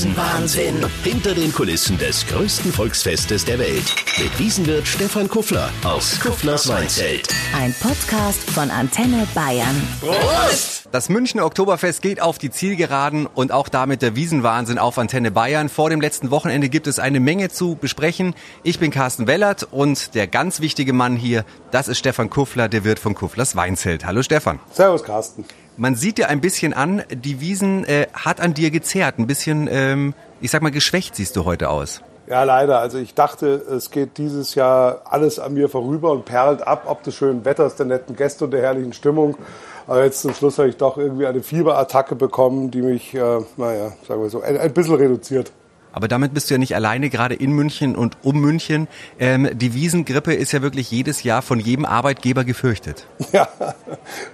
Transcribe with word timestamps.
Wiesenwahnsinn. 0.00 0.86
Hinter 1.04 1.34
den 1.34 1.52
Kulissen 1.52 1.98
des 1.98 2.26
größten 2.26 2.72
Volksfestes 2.72 3.44
der 3.44 3.58
Welt. 3.58 3.84
Mit 4.18 4.38
Wiesenwirt 4.38 4.86
Stefan 4.86 5.28
Kuffler 5.28 5.68
aus 5.84 6.18
Kufflers 6.20 6.68
Weinzelt. 6.68 7.28
Ein 7.54 7.74
Podcast 7.78 8.50
von 8.50 8.70
Antenne 8.70 9.26
Bayern. 9.34 9.76
Prost! 10.00 10.88
Das 10.90 11.10
Münchner 11.10 11.44
Oktoberfest 11.44 12.00
geht 12.00 12.22
auf 12.22 12.38
die 12.38 12.50
Zielgeraden 12.50 13.26
und 13.26 13.52
auch 13.52 13.68
damit 13.68 14.00
der 14.00 14.16
Wiesenwahnsinn 14.16 14.78
auf 14.78 14.96
Antenne 14.96 15.30
Bayern. 15.30 15.68
Vor 15.68 15.90
dem 15.90 16.00
letzten 16.00 16.30
Wochenende 16.30 16.70
gibt 16.70 16.86
es 16.86 16.98
eine 16.98 17.20
Menge 17.20 17.50
zu 17.50 17.74
besprechen. 17.74 18.34
Ich 18.62 18.78
bin 18.78 18.90
Carsten 18.90 19.26
Wellert 19.26 19.68
und 19.70 20.14
der 20.14 20.26
ganz 20.26 20.60
wichtige 20.60 20.94
Mann 20.94 21.14
hier, 21.14 21.44
das 21.72 21.88
ist 21.88 21.98
Stefan 21.98 22.30
Kuffler, 22.30 22.70
der 22.70 22.84
Wirt 22.84 23.00
von 23.00 23.14
Kufflers 23.14 23.54
Weinzelt. 23.54 24.06
Hallo 24.06 24.22
Stefan. 24.22 24.60
Servus 24.72 25.04
Carsten. 25.04 25.44
Man 25.80 25.94
sieht 25.94 26.18
dir 26.18 26.28
ein 26.28 26.42
bisschen 26.42 26.74
an, 26.74 27.02
die 27.10 27.40
Wiesen 27.40 27.86
äh, 27.86 28.06
hat 28.12 28.38
an 28.38 28.52
dir 28.52 28.70
gezehrt. 28.70 29.18
Ein 29.18 29.26
bisschen, 29.26 29.66
ähm, 29.72 30.12
ich 30.42 30.50
sag 30.50 30.60
mal, 30.60 30.68
geschwächt 30.68 31.16
siehst 31.16 31.36
du 31.36 31.46
heute 31.46 31.70
aus. 31.70 32.02
Ja, 32.26 32.42
leider. 32.42 32.80
Also 32.80 32.98
ich 32.98 33.14
dachte, 33.14 33.46
es 33.46 33.90
geht 33.90 34.18
dieses 34.18 34.54
Jahr 34.54 35.00
alles 35.06 35.38
an 35.38 35.54
mir 35.54 35.70
vorüber 35.70 36.12
und 36.12 36.26
perlt 36.26 36.66
ab, 36.66 36.82
ob 36.84 37.02
des 37.04 37.14
schönen 37.14 37.46
Wetters, 37.46 37.76
der 37.76 37.86
netten 37.86 38.14
Gäste 38.14 38.44
und 38.44 38.50
der 38.50 38.60
herrlichen 38.60 38.92
Stimmung. 38.92 39.38
Aber 39.86 40.04
jetzt 40.04 40.20
zum 40.20 40.34
Schluss 40.34 40.58
habe 40.58 40.68
ich 40.68 40.76
doch 40.76 40.98
irgendwie 40.98 41.26
eine 41.26 41.42
Fieberattacke 41.42 42.14
bekommen, 42.14 42.70
die 42.70 42.82
mich, 42.82 43.14
äh, 43.14 43.38
naja, 43.56 43.92
sagen 44.06 44.20
wir 44.20 44.28
so, 44.28 44.42
ein, 44.42 44.58
ein 44.58 44.74
bisschen 44.74 44.96
reduziert. 44.96 45.50
Aber 45.92 46.08
damit 46.08 46.34
bist 46.34 46.50
du 46.50 46.54
ja 46.54 46.58
nicht 46.58 46.74
alleine, 46.74 47.10
gerade 47.10 47.34
in 47.34 47.52
München 47.52 47.96
und 47.96 48.16
um 48.22 48.40
München. 48.40 48.88
Ähm, 49.18 49.48
die 49.52 49.74
Wiesengrippe 49.74 50.32
ist 50.34 50.52
ja 50.52 50.62
wirklich 50.62 50.90
jedes 50.90 51.22
Jahr 51.22 51.42
von 51.42 51.58
jedem 51.60 51.84
Arbeitgeber 51.84 52.44
gefürchtet. 52.44 53.06
Ja, 53.32 53.48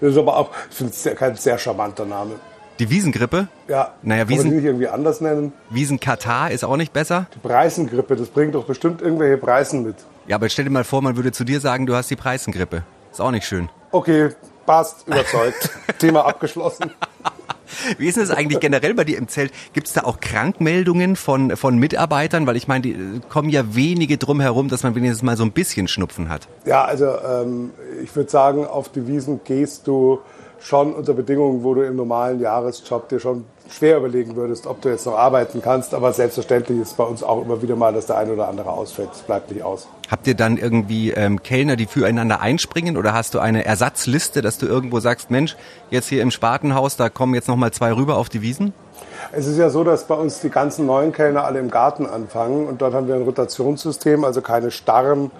das 0.00 0.12
ist 0.12 0.16
aber 0.16 0.38
auch, 0.38 0.50
es 0.70 1.08
kein 1.16 1.36
sehr 1.36 1.58
charmanter 1.58 2.06
Name. 2.06 2.36
Die 2.78 2.88
Wiesengrippe? 2.88 3.48
Ja. 3.68 3.94
Naja, 4.02 4.28
Wiesen, 4.28 4.38
Kann 4.38 4.48
man 4.48 4.56
nicht 4.56 4.64
irgendwie 4.64 4.88
anders 4.88 5.20
nennen? 5.20 5.52
Wiesen-Katar 5.70 6.50
ist 6.50 6.64
auch 6.64 6.76
nicht 6.76 6.92
besser? 6.92 7.26
Die 7.34 7.38
Preisengrippe, 7.38 8.16
das 8.16 8.28
bringt 8.28 8.54
doch 8.54 8.64
bestimmt 8.64 9.02
irgendwelche 9.02 9.38
Preisen 9.38 9.82
mit. 9.82 9.96
Ja, 10.26 10.36
aber 10.36 10.48
stell 10.48 10.64
dir 10.64 10.70
mal 10.70 10.84
vor, 10.84 11.02
man 11.02 11.16
würde 11.16 11.32
zu 11.32 11.44
dir 11.44 11.60
sagen, 11.60 11.86
du 11.86 11.94
hast 11.94 12.10
die 12.10 12.16
Preisengrippe. 12.16 12.84
Ist 13.12 13.20
auch 13.20 13.30
nicht 13.30 13.46
schön. 13.46 13.68
Okay, 13.92 14.30
passt, 14.66 15.06
überzeugt. 15.06 15.70
Thema 15.98 16.26
abgeschlossen. 16.26 16.90
Wie 17.98 18.06
ist 18.06 18.18
es 18.18 18.30
eigentlich 18.30 18.60
generell 18.60 18.94
bei 18.94 19.04
dir 19.04 19.18
im 19.18 19.28
Zelt? 19.28 19.52
Gibt 19.72 19.86
es 19.86 19.92
da 19.92 20.02
auch 20.02 20.20
Krankmeldungen 20.20 21.16
von, 21.16 21.56
von 21.56 21.78
Mitarbeitern? 21.78 22.46
Weil 22.46 22.56
ich 22.56 22.68
meine, 22.68 22.82
die 22.82 22.92
äh, 22.92 23.20
kommen 23.28 23.48
ja 23.48 23.74
wenige 23.74 24.18
drum 24.18 24.40
herum, 24.40 24.68
dass 24.68 24.82
man 24.82 24.94
wenigstens 24.94 25.22
mal 25.22 25.36
so 25.36 25.44
ein 25.44 25.52
bisschen 25.52 25.88
Schnupfen 25.88 26.28
hat. 26.28 26.48
Ja, 26.64 26.84
also 26.84 27.06
ähm, 27.06 27.70
ich 28.02 28.14
würde 28.14 28.30
sagen, 28.30 28.66
auf 28.66 28.88
die 28.88 29.06
Wiesen 29.06 29.40
gehst 29.44 29.86
du 29.86 30.20
schon 30.58 30.94
unter 30.94 31.14
Bedingungen, 31.14 31.62
wo 31.62 31.74
du 31.74 31.82
im 31.82 31.96
normalen 31.96 32.40
Jahresjob 32.40 33.08
dir 33.08 33.20
schon 33.20 33.44
schwer 33.68 33.98
überlegen 33.98 34.36
würdest, 34.36 34.66
ob 34.66 34.80
du 34.80 34.88
jetzt 34.88 35.06
noch 35.06 35.16
arbeiten 35.16 35.62
kannst. 35.62 35.94
Aber 35.94 36.12
selbstverständlich 36.12 36.80
ist 36.80 36.96
bei 36.96 37.04
uns 37.04 37.22
auch 37.22 37.42
immer 37.42 37.62
wieder 37.62 37.76
mal, 37.76 37.92
dass 37.92 38.06
der 38.06 38.18
eine 38.18 38.32
oder 38.32 38.48
andere 38.48 38.70
ausfällt. 38.70 39.10
Es 39.12 39.20
bleibt 39.20 39.50
nicht 39.50 39.62
aus. 39.62 39.88
Habt 40.10 40.26
ihr 40.26 40.34
dann 40.34 40.56
irgendwie 40.56 41.10
ähm, 41.10 41.42
Kellner, 41.42 41.76
die 41.76 41.86
füreinander 41.86 42.40
einspringen 42.40 42.96
oder 42.96 43.12
hast 43.12 43.34
du 43.34 43.38
eine 43.40 43.64
Ersatzliste, 43.64 44.40
dass 44.40 44.58
du 44.58 44.66
irgendwo 44.66 45.00
sagst, 45.00 45.30
Mensch, 45.30 45.56
jetzt 45.90 46.08
hier 46.08 46.22
im 46.22 46.30
Spatenhaus, 46.30 46.96
da 46.96 47.08
kommen 47.08 47.34
jetzt 47.34 47.48
noch 47.48 47.56
mal 47.56 47.72
zwei 47.72 47.92
rüber 47.92 48.16
auf 48.16 48.28
die 48.28 48.42
Wiesen? 48.42 48.72
Es 49.32 49.46
ist 49.46 49.58
ja 49.58 49.70
so, 49.70 49.82
dass 49.82 50.06
bei 50.06 50.14
uns 50.14 50.40
die 50.40 50.50
ganzen 50.50 50.86
neuen 50.86 51.12
Kellner 51.12 51.44
alle 51.44 51.58
im 51.58 51.70
Garten 51.70 52.06
anfangen 52.06 52.66
und 52.66 52.80
dort 52.80 52.94
haben 52.94 53.08
wir 53.08 53.16
ein 53.16 53.22
Rotationssystem, 53.22 54.24
also 54.24 54.40
keine 54.42 54.70
starren 54.70 55.30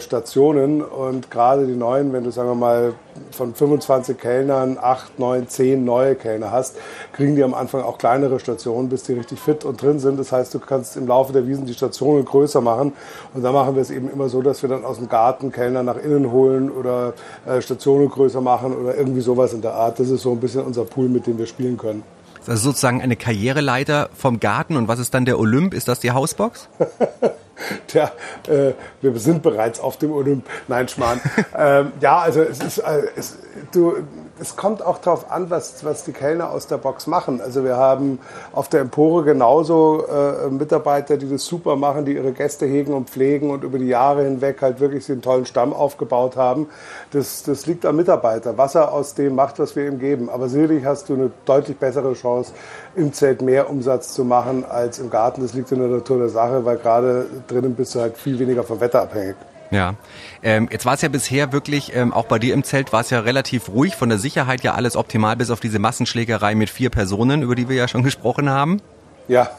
Stationen 0.00 0.82
und 0.82 1.30
gerade 1.30 1.66
die 1.66 1.76
neuen, 1.76 2.12
wenn 2.12 2.24
du 2.24 2.30
sagen 2.30 2.48
wir 2.48 2.54
mal 2.54 2.94
von 3.30 3.54
25 3.54 4.18
Kellnern 4.18 4.78
8, 4.80 5.18
9, 5.18 5.48
10 5.48 5.84
neue 5.84 6.14
Kellner 6.16 6.50
hast, 6.50 6.76
kriegen 7.12 7.36
die 7.36 7.44
am 7.44 7.54
Anfang 7.54 7.82
auch 7.82 7.98
kleinere 7.98 8.40
Stationen, 8.40 8.88
bis 8.88 9.04
die 9.04 9.12
richtig 9.12 9.38
fit 9.38 9.64
und 9.64 9.80
drin 9.80 9.98
sind. 9.98 10.18
Das 10.18 10.32
heißt, 10.32 10.52
du 10.54 10.58
kannst 10.58 10.96
im 10.96 11.06
Laufe 11.06 11.32
der 11.32 11.46
Wiesen 11.46 11.66
die 11.66 11.74
Stationen 11.74 12.24
größer 12.24 12.60
machen 12.60 12.94
und 13.34 13.42
da 13.42 13.52
machen 13.52 13.74
wir 13.76 13.82
es 13.82 13.90
eben 13.90 14.10
immer 14.10 14.28
so, 14.28 14.42
dass 14.42 14.62
wir 14.62 14.68
dann 14.68 14.84
aus 14.84 14.98
dem 14.98 15.08
Garten 15.08 15.52
Kellner 15.52 15.82
nach 15.82 15.96
innen 15.96 16.32
holen 16.32 16.70
oder 16.70 17.14
äh, 17.46 17.60
Stationen 17.60 18.08
größer 18.08 18.40
machen 18.40 18.76
oder 18.76 18.96
irgendwie 18.96 19.20
sowas 19.20 19.52
in 19.52 19.62
der 19.62 19.74
Art. 19.74 20.00
Das 20.00 20.10
ist 20.10 20.22
so 20.22 20.32
ein 20.32 20.40
bisschen 20.40 20.64
unser 20.64 20.84
Pool, 20.84 21.08
mit 21.08 21.26
dem 21.26 21.38
wir 21.38 21.46
spielen 21.46 21.76
können. 21.76 22.02
Also 22.46 22.70
sozusagen 22.70 23.02
eine 23.02 23.16
Karriereleiter 23.16 24.08
vom 24.16 24.40
Garten 24.40 24.76
und 24.76 24.88
was 24.88 24.98
ist 24.98 25.14
dann 25.14 25.24
der 25.24 25.38
Olymp? 25.38 25.74
Ist 25.74 25.88
das 25.88 26.00
die 26.00 26.10
Hausbox? 26.10 26.68
Tja, 27.86 28.12
äh, 28.48 28.72
wir 29.00 29.18
sind 29.18 29.42
bereits 29.42 29.80
auf 29.80 29.98
dem 29.98 30.12
Olymp. 30.12 30.46
Nein, 30.68 30.88
Schmarrn. 30.88 31.20
ähm, 31.56 31.92
ja, 32.00 32.18
also 32.18 32.42
es 32.42 32.60
ist, 32.60 32.78
äh, 32.78 33.02
es, 33.16 33.38
du, 33.72 33.96
es 34.40 34.56
kommt 34.56 34.84
auch 34.84 34.98
darauf 34.98 35.30
an, 35.30 35.50
was, 35.50 35.84
was 35.84 36.04
die 36.04 36.12
Kellner 36.12 36.50
aus 36.50 36.66
der 36.66 36.78
Box 36.78 37.06
machen. 37.06 37.40
Also 37.40 37.62
wir 37.62 37.76
haben 37.76 38.18
auf 38.52 38.68
der 38.68 38.80
Empore 38.80 39.24
genauso 39.24 40.06
äh, 40.06 40.48
Mitarbeiter, 40.48 41.18
die 41.18 41.28
das 41.28 41.44
super 41.44 41.76
machen, 41.76 42.06
die 42.06 42.14
ihre 42.14 42.32
Gäste 42.32 42.64
hegen 42.64 42.94
und 42.94 43.10
pflegen 43.10 43.50
und 43.50 43.64
über 43.64 43.78
die 43.78 43.88
Jahre 43.88 44.24
hinweg 44.24 44.62
halt 44.62 44.80
wirklich 44.80 45.10
einen 45.10 45.20
tollen 45.20 45.44
Stamm 45.44 45.72
aufgebaut 45.72 46.36
haben. 46.36 46.68
Das, 47.10 47.42
das 47.42 47.66
liegt 47.66 47.84
am 47.84 47.96
Mitarbeiter, 47.96 48.56
was 48.56 48.74
er 48.74 48.92
aus 48.92 49.14
dem 49.14 49.34
macht, 49.34 49.58
was 49.58 49.76
wir 49.76 49.86
ihm 49.86 49.98
geben. 49.98 50.30
Aber 50.30 50.48
sicherlich 50.48 50.84
hast 50.84 51.10
du 51.10 51.14
eine 51.14 51.30
deutlich 51.44 51.76
bessere 51.76 52.14
Chance, 52.14 52.52
im 52.96 53.12
Zelt 53.12 53.42
mehr 53.42 53.68
Umsatz 53.68 54.14
zu 54.14 54.24
machen 54.24 54.64
als 54.64 54.98
im 54.98 55.10
Garten. 55.10 55.42
Das 55.42 55.52
liegt 55.52 55.70
in 55.70 55.80
der 55.80 55.88
Natur 55.88 56.18
der 56.18 56.30
Sache, 56.30 56.64
weil 56.64 56.78
gerade 56.78 57.26
drinnen 57.46 57.74
bist 57.74 57.94
du 57.94 58.00
halt 58.00 58.16
viel 58.16 58.38
weniger 58.38 58.62
vom 58.62 58.80
Wetter 58.80 59.02
abhängig. 59.02 59.36
Ja, 59.70 59.94
ähm, 60.42 60.68
jetzt 60.70 60.84
war 60.84 60.94
es 60.94 61.02
ja 61.02 61.08
bisher 61.08 61.52
wirklich, 61.52 61.94
ähm, 61.94 62.12
auch 62.12 62.26
bei 62.26 62.38
dir 62.38 62.54
im 62.54 62.64
Zelt 62.64 62.92
war 62.92 63.02
es 63.02 63.10
ja 63.10 63.20
relativ 63.20 63.68
ruhig, 63.68 63.94
von 63.94 64.08
der 64.08 64.18
Sicherheit 64.18 64.62
ja 64.62 64.74
alles 64.74 64.96
optimal, 64.96 65.36
bis 65.36 65.50
auf 65.50 65.60
diese 65.60 65.78
Massenschlägerei 65.78 66.54
mit 66.54 66.70
vier 66.70 66.90
Personen, 66.90 67.42
über 67.42 67.54
die 67.54 67.68
wir 67.68 67.76
ja 67.76 67.88
schon 67.88 68.02
gesprochen 68.10 68.50
haben. 68.50 68.80
Ja. 69.28 69.50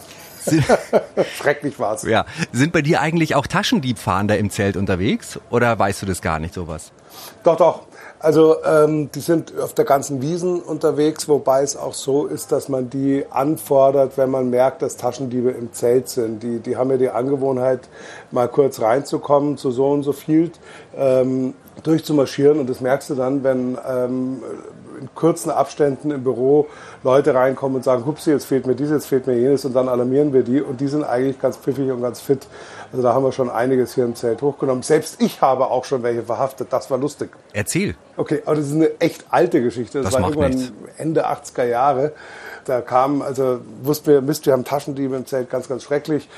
Schrecklich 1.38 1.78
war's. 1.80 2.04
Ja. 2.04 2.26
Sind 2.52 2.74
bei 2.74 2.82
dir 2.82 3.00
eigentlich 3.00 3.36
auch 3.36 3.46
Taschendiebfahnder 3.46 4.38
im 4.38 4.50
Zelt 4.50 4.76
unterwegs 4.76 5.40
oder 5.50 5.78
weißt 5.78 6.02
du 6.02 6.06
das 6.08 6.22
gar 6.22 6.40
nicht 6.40 6.54
sowas? 6.54 6.92
Doch, 7.44 7.58
doch. 7.58 7.84
Also 8.22 8.58
ähm, 8.64 9.10
die 9.16 9.20
sind 9.20 9.58
auf 9.60 9.74
der 9.74 9.86
ganzen 9.86 10.22
Wiesen 10.22 10.62
unterwegs, 10.62 11.28
wobei 11.28 11.64
es 11.64 11.76
auch 11.76 11.96
so 11.96 12.28
ist, 12.28 12.52
dass 12.52 12.70
man 12.70 12.92
die 12.92 13.26
anfordert, 13.32 14.16
wenn 14.16 14.30
man 14.30 14.52
merkt, 14.52 14.84
dass 14.84 14.96
Taschendiebe 14.96 15.50
im 15.50 15.74
Zelt 15.74 16.08
sind. 16.08 16.44
Die, 16.44 16.60
die 16.60 16.78
haben 16.78 16.92
ja 16.92 16.98
die 16.98 17.10
Angewohnheit, 17.10 17.90
mal 18.30 18.48
kurz 18.48 18.80
reinzukommen 18.80 19.58
zu 19.58 19.72
so 19.72 19.90
und 19.90 20.04
so 20.04 20.14
viel, 20.14 20.52
ähm, 20.96 21.56
durchzumarschieren. 21.82 22.60
Und 22.60 22.70
das 22.70 22.80
merkst 22.80 23.10
du 23.10 23.16
dann, 23.16 23.44
wenn 23.44 23.76
ähm, 23.90 24.44
in 25.02 25.10
kurzen 25.16 25.50
Abständen 25.50 26.12
im 26.12 26.24
Büro 26.24 26.68
Leute 27.04 27.34
reinkommen 27.34 27.78
und 27.78 27.84
sagen, 27.84 28.06
hupsi, 28.06 28.32
jetzt 28.32 28.46
fehlt 28.46 28.68
mir 28.68 28.76
dies, 28.76 28.90
jetzt 28.90 29.08
fehlt 29.08 29.28
mir 29.28 29.38
jenes 29.38 29.66
und 29.66 29.74
dann 29.74 29.90
alarmieren 29.90 30.32
wir 30.34 30.44
die 30.44 30.62
und 30.62 30.80
die 30.80 30.88
sind 30.88 31.04
eigentlich 31.04 31.40
ganz 31.40 31.58
pfiffig 31.58 31.92
und 31.92 32.02
ganz 32.02 32.22
fit. 32.22 32.48
Also 32.92 33.04
da 33.04 33.14
haben 33.14 33.24
wir 33.24 33.32
schon 33.32 33.50
einiges 33.50 33.96
hier 33.96 34.06
im 34.06 34.16
Zelt 34.16 34.42
hochgenommen. 34.42 34.84
Selbst 34.84 35.22
ich 35.22 35.42
habe 35.42 35.68
auch 35.68 35.86
schon 35.86 36.04
welche 36.04 36.24
verhaftet, 36.24 36.68
das 36.72 36.92
war 36.92 36.98
lustig. 36.98 37.32
Erzähl. 37.54 37.96
Okay, 38.18 38.44
aber 38.46 38.56
das 38.56 38.68
ist 38.68 38.76
eine 38.76 39.00
echt 39.00 39.26
alte 39.30 39.62
Geschichte. 39.62 40.02
Das, 40.02 40.12
das 40.12 40.22
war 40.22 40.30
irgendwann 40.30 40.52
nichts. 40.52 40.74
Ende 40.98 41.28
80er 41.28 41.66
Jahre. 41.66 42.14
Da 42.66 42.82
kam, 42.82 43.22
also 43.22 43.60
wussten 43.82 44.12
wir, 44.12 44.22
Mist, 44.22 44.46
wir 44.46 44.54
haben 44.54 44.64
Taschendiebe 44.64 45.16
im 45.16 45.26
Zelt, 45.26 45.50
ganz, 45.50 45.68
ganz 45.68 45.84
schrecklich. 45.84 46.30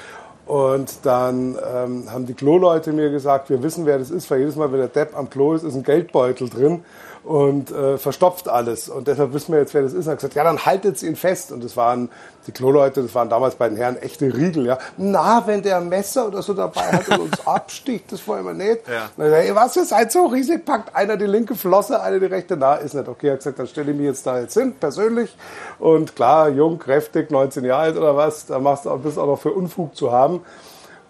Und 0.45 1.05
dann 1.05 1.57
ähm, 1.73 2.11
haben 2.11 2.25
die 2.25 2.33
Klo-Leute 2.33 2.91
mir 2.91 3.09
gesagt, 3.09 3.49
wir 3.49 3.63
wissen, 3.63 3.85
wer 3.85 3.97
das 3.97 4.11
ist, 4.11 4.29
weil 4.29 4.39
jedes 4.39 4.55
Mal, 4.55 4.71
wenn 4.71 4.79
der 4.79 4.89
Depp 4.89 5.17
am 5.17 5.29
Klo 5.29 5.53
ist, 5.53 5.63
ist 5.63 5.75
ein 5.75 5.83
Geldbeutel 5.83 6.49
drin 6.49 6.83
und 7.23 7.71
äh, 7.71 7.97
verstopft 7.97 8.49
alles. 8.49 8.89
Und 8.89 9.07
deshalb 9.07 9.33
wissen 9.33 9.53
wir 9.53 9.59
jetzt, 9.59 9.73
wer 9.73 9.81
das 9.81 9.93
ist. 9.93 9.99
Und 9.99 10.07
er 10.07 10.11
hat 10.11 10.17
gesagt, 10.19 10.35
ja, 10.35 10.43
dann 10.43 10.65
haltet 10.65 11.01
ihn 11.03 11.15
fest. 11.15 11.51
Und 11.51 11.63
das 11.63 11.77
waren 11.77 12.09
die 12.47 12.51
Klo-Leute, 12.51 13.01
das 13.01 13.15
waren 13.15 13.29
damals 13.29 13.55
bei 13.55 13.69
den 13.69 13.77
Herren 13.77 13.97
echte 13.97 14.25
Riegel. 14.25 14.65
Ja, 14.65 14.77
na, 14.97 15.45
wenn 15.45 15.61
der 15.61 15.79
Messer 15.79 16.27
oder 16.27 16.41
so 16.41 16.53
dabei 16.53 16.81
hat 16.81 17.07
und 17.09 17.19
uns 17.19 17.39
absticht, 17.47 18.11
das 18.11 18.27
wollen 18.27 18.45
wir 18.45 18.53
nicht. 18.53 18.87
Ja. 18.87 19.09
Dann, 19.15 19.31
ey, 19.31 19.55
was, 19.55 19.75
ihr 19.77 19.85
seid 19.85 20.11
so 20.11 20.25
riesig, 20.25 20.65
packt 20.65 20.93
einer 20.95 21.15
die 21.15 21.25
linke 21.25 21.55
Flosse, 21.55 22.01
einer 22.01 22.19
die 22.19 22.25
rechte. 22.25 22.57
Na, 22.57 22.75
ist 22.75 22.93
nicht 22.93 23.07
okay. 23.07 23.27
Er 23.27 23.33
hat 23.33 23.39
gesagt, 23.39 23.59
dann 23.59 23.67
stelle 23.67 23.91
ich 23.91 23.97
mich 23.97 24.07
jetzt 24.07 24.27
da 24.27 24.39
jetzt 24.39 24.55
hin, 24.55 24.73
persönlich. 24.77 25.35
Und 25.79 26.15
klar, 26.15 26.49
jung, 26.49 26.79
kräftig, 26.79 27.31
19 27.31 27.63
Jahre 27.63 27.83
alt 27.83 27.97
oder 27.97 28.15
was, 28.15 28.45
da 28.45 28.59
machst 28.59 28.85
du 28.85 28.89
auch, 28.89 28.99
bist 28.99 29.17
auch 29.17 29.27
noch 29.27 29.39
für 29.39 29.51
Unfug 29.51 29.95
zu 29.95 30.11
haben. 30.11 30.41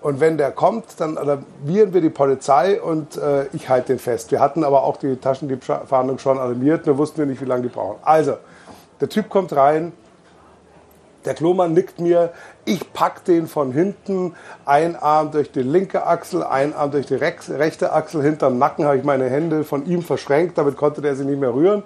Und 0.03 0.19
wenn 0.19 0.37
der 0.37 0.51
kommt, 0.51 0.99
dann 0.99 1.17
alarmieren 1.17 1.93
wir 1.93 2.01
die 2.01 2.09
Polizei 2.09 2.81
und 2.81 3.15
äh, 3.15 3.45
ich 3.53 3.69
halte 3.69 3.93
den 3.93 3.99
fest. 3.99 4.31
Wir 4.31 4.41
hatten 4.41 4.65
aber 4.65 4.83
auch 4.83 4.97
die 4.97 5.15
Taschendiebfahndung 5.15 6.19
schon 6.19 6.37
alarmiert, 6.37 6.85
nur 6.85 6.97
wussten 6.97 7.19
wir 7.19 7.25
nicht, 7.25 7.41
wie 7.41 7.45
lange 7.45 7.63
die 7.63 7.69
brauchen. 7.69 7.99
Also, 8.03 8.35
der 8.99 9.07
Typ 9.07 9.29
kommt 9.29 9.55
rein, 9.55 9.93
der 11.23 11.35
Klomann 11.35 11.71
nickt 11.73 11.99
mir, 11.99 12.33
ich 12.65 12.91
pack 12.91 13.23
den 13.23 13.47
von 13.47 13.71
hinten, 13.71 14.35
ein 14.65 14.97
Arm 14.97 15.31
durch 15.31 15.53
die 15.53 15.61
linke 15.61 16.05
Achsel, 16.05 16.43
ein 16.43 16.73
Arm 16.73 16.91
durch 16.91 17.05
die 17.05 17.15
rechte 17.15 17.93
Achsel, 17.93 18.21
hinterm 18.21 18.57
Nacken 18.57 18.83
habe 18.83 18.97
ich 18.97 19.05
meine 19.05 19.29
Hände 19.29 19.63
von 19.63 19.85
ihm 19.85 20.01
verschränkt, 20.01 20.57
damit 20.57 20.75
konnte 20.75 21.01
der 21.01 21.15
sie 21.15 21.23
nicht 21.23 21.39
mehr 21.39 21.53
rühren 21.53 21.81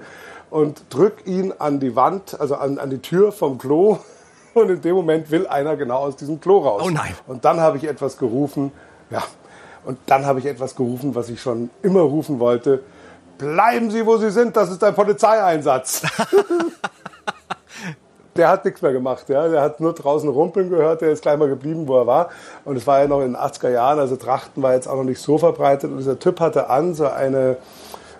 und 0.49 0.85
drück 0.89 1.27
ihn 1.27 1.53
an 1.59 1.79
die 1.79 1.95
Wand, 1.95 2.39
also 2.39 2.55
an, 2.55 2.79
an 2.79 2.89
die 2.89 2.99
Tür 2.99 3.31
vom 3.31 3.59
Klo 3.59 3.99
und 4.61 4.69
in 4.69 4.81
dem 4.81 4.95
Moment 4.95 5.29
will 5.31 5.47
einer 5.47 5.75
genau 5.75 5.99
aus 5.99 6.15
diesem 6.15 6.39
Klo 6.39 6.59
raus. 6.59 6.81
Oh 6.85 6.89
nein. 6.89 7.13
Und 7.27 7.45
dann 7.45 7.59
habe 7.59 7.77
ich 7.77 7.85
etwas 7.85 8.17
gerufen, 8.17 8.71
ja, 9.09 9.23
und 9.85 9.97
dann 10.05 10.25
habe 10.25 10.39
ich 10.39 10.45
etwas 10.45 10.75
gerufen, 10.75 11.15
was 11.15 11.29
ich 11.29 11.41
schon 11.41 11.69
immer 11.81 12.01
rufen 12.01 12.39
wollte. 12.39 12.83
Bleiben 13.37 13.89
Sie, 13.89 14.05
wo 14.05 14.17
Sie 14.17 14.31
sind, 14.31 14.57
das 14.57 14.69
ist 14.69 14.83
ein 14.83 14.93
Polizeieinsatz. 14.93 16.01
Der 18.35 18.49
hat 18.49 18.65
nichts 18.65 18.81
mehr 18.81 18.91
gemacht, 18.93 19.29
ja. 19.29 19.47
Der 19.47 19.61
hat 19.61 19.79
nur 19.79 19.93
draußen 19.93 20.29
rumpeln 20.29 20.69
gehört, 20.69 21.01
der 21.01 21.09
ist 21.09 21.23
gleich 21.23 21.37
mal 21.37 21.47
geblieben, 21.47 21.87
wo 21.87 21.97
er 21.97 22.05
war. 22.05 22.29
Und 22.65 22.75
es 22.75 22.85
war 22.85 22.99
ja 22.99 23.07
noch 23.07 23.21
in 23.21 23.33
den 23.33 23.35
80er 23.35 23.69
Jahren, 23.69 23.97
also 23.97 24.15
Trachten 24.15 24.61
war 24.61 24.73
jetzt 24.73 24.87
auch 24.87 24.95
noch 24.95 25.05
nicht 25.05 25.19
so 25.19 25.39
verbreitet. 25.39 25.89
Und 25.89 25.97
dieser 25.97 26.19
Typ 26.19 26.39
hatte 26.39 26.69
an 26.69 26.93
so 26.93 27.07
eine, 27.07 27.57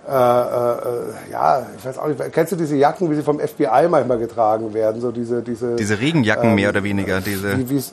äh, 0.07 0.12
äh, 0.12 1.31
ja, 1.31 1.65
ich 1.77 1.86
weiß 1.86 1.98
auch 1.98 2.07
nicht, 2.07 2.31
kennst 2.31 2.54
du 2.54 2.56
diese 2.56 2.77
Jacken, 2.77 3.12
wie 3.12 3.15
sie 3.15 3.24
vom 3.24 3.39
FBI 3.39 3.88
manchmal 3.89 4.18
getragen 4.18 4.74
werden? 4.74 5.01
So 5.01 5.12
diese, 5.12 5.42
diese, 5.42 5.75
diese 5.75 6.00
Regenjacken 6.00 6.50
ähm, 6.50 6.56
mehr 6.56 6.69
oder 6.69 6.83
weniger, 6.83 7.19
diese. 7.19 7.69
Wie, 7.69 7.83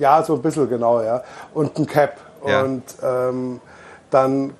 ja, 0.00 0.22
so 0.24 0.34
ein 0.34 0.42
bisschen 0.42 0.68
genau, 0.68 1.00
ja. 1.00 1.22
Und 1.54 1.78
ein 1.78 1.86
Cap. 1.86 2.16
Ja. 2.44 2.62
Und 2.62 2.82
ähm, 3.02 3.60
dann 4.10 4.54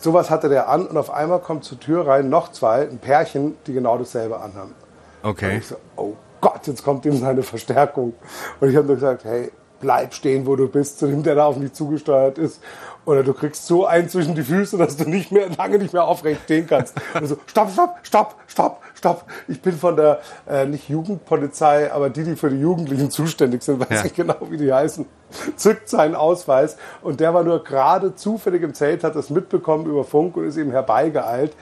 sowas 0.00 0.28
hatte 0.28 0.48
der 0.48 0.68
an 0.68 0.86
und 0.86 0.96
auf 0.96 1.10
einmal 1.10 1.38
kommt 1.38 1.64
zur 1.64 1.78
Tür 1.78 2.06
rein 2.06 2.28
noch 2.28 2.50
zwei, 2.50 2.82
ein 2.82 2.98
Pärchen, 2.98 3.56
die 3.66 3.72
genau 3.72 3.96
dasselbe 3.96 4.40
anhaben. 4.40 4.74
Okay. 5.22 5.52
Und 5.52 5.58
ich 5.58 5.66
so, 5.68 5.76
oh 5.96 6.14
Gott, 6.40 6.66
jetzt 6.66 6.82
kommt 6.82 7.04
ihm 7.06 7.16
seine 7.16 7.44
Verstärkung. 7.44 8.14
Und 8.58 8.68
ich 8.68 8.76
habe 8.76 8.88
nur 8.88 8.96
gesagt, 8.96 9.24
hey, 9.24 9.52
bleib 9.80 10.14
stehen, 10.14 10.46
wo 10.46 10.56
du 10.56 10.68
bist, 10.68 10.98
zu 10.98 11.06
dem, 11.06 11.22
der 11.22 11.36
da 11.36 11.46
auf 11.46 11.58
mich 11.58 11.72
zugesteuert 11.72 12.38
ist. 12.38 12.60
Oder 13.04 13.24
du 13.24 13.34
kriegst 13.34 13.66
so 13.66 13.86
einen 13.86 14.08
zwischen 14.08 14.34
die 14.34 14.42
Füße, 14.42 14.78
dass 14.78 14.96
du 14.96 15.08
nicht 15.08 15.32
mehr, 15.32 15.48
lange 15.56 15.78
nicht 15.78 15.92
mehr 15.92 16.04
aufrecht 16.04 16.42
stehen 16.44 16.66
kannst. 16.66 16.94
Und 17.14 17.26
so, 17.26 17.36
stopp, 17.46 17.70
stopp, 17.72 17.98
stopp, 18.02 18.36
stopp, 18.46 18.80
stopp. 18.94 19.24
Ich 19.48 19.60
bin 19.60 19.72
von 19.72 19.96
der, 19.96 20.20
äh, 20.48 20.66
nicht 20.66 20.88
Jugendpolizei, 20.88 21.92
aber 21.92 22.10
die, 22.10 22.22
die 22.24 22.36
für 22.36 22.50
die 22.50 22.60
Jugendlichen 22.60 23.10
zuständig 23.10 23.62
sind, 23.62 23.80
weiß 23.80 24.00
ja. 24.00 24.04
ich 24.04 24.14
genau, 24.14 24.36
wie 24.48 24.56
die 24.56 24.72
heißen, 24.72 25.04
zückt 25.56 25.88
seinen 25.88 26.14
Ausweis. 26.14 26.76
Und 27.02 27.20
der 27.20 27.34
war 27.34 27.42
nur 27.42 27.62
gerade 27.62 28.14
zufällig 28.14 28.62
im 28.62 28.74
Zelt, 28.74 29.04
hat 29.04 29.16
das 29.16 29.30
mitbekommen 29.30 29.86
über 29.86 30.04
Funk 30.04 30.36
und 30.36 30.46
ist 30.46 30.56
eben 30.56 30.70
herbeigeeilt. 30.70 31.52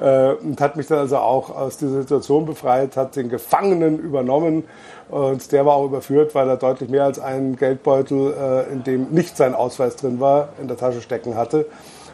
Äh, 0.00 0.32
und 0.32 0.60
hat 0.60 0.76
mich 0.76 0.86
dann 0.86 0.98
also 0.98 1.18
auch 1.18 1.54
aus 1.54 1.76
dieser 1.76 2.02
Situation 2.02 2.46
befreit, 2.46 2.96
hat 2.96 3.16
den 3.16 3.28
Gefangenen 3.28 3.98
übernommen. 3.98 4.64
Und 5.08 5.50
der 5.52 5.66
war 5.66 5.74
auch 5.74 5.86
überführt, 5.86 6.34
weil 6.34 6.48
er 6.48 6.56
deutlich 6.56 6.88
mehr 6.88 7.04
als 7.04 7.18
einen 7.18 7.56
Geldbeutel, 7.56 8.32
äh, 8.32 8.72
in 8.72 8.84
dem 8.84 9.08
nicht 9.10 9.36
sein 9.36 9.54
Ausweis 9.54 9.96
drin 9.96 10.20
war, 10.20 10.50
in 10.60 10.68
der 10.68 10.76
Tasche 10.76 11.00
stecken 11.00 11.36
hatte. 11.36 11.66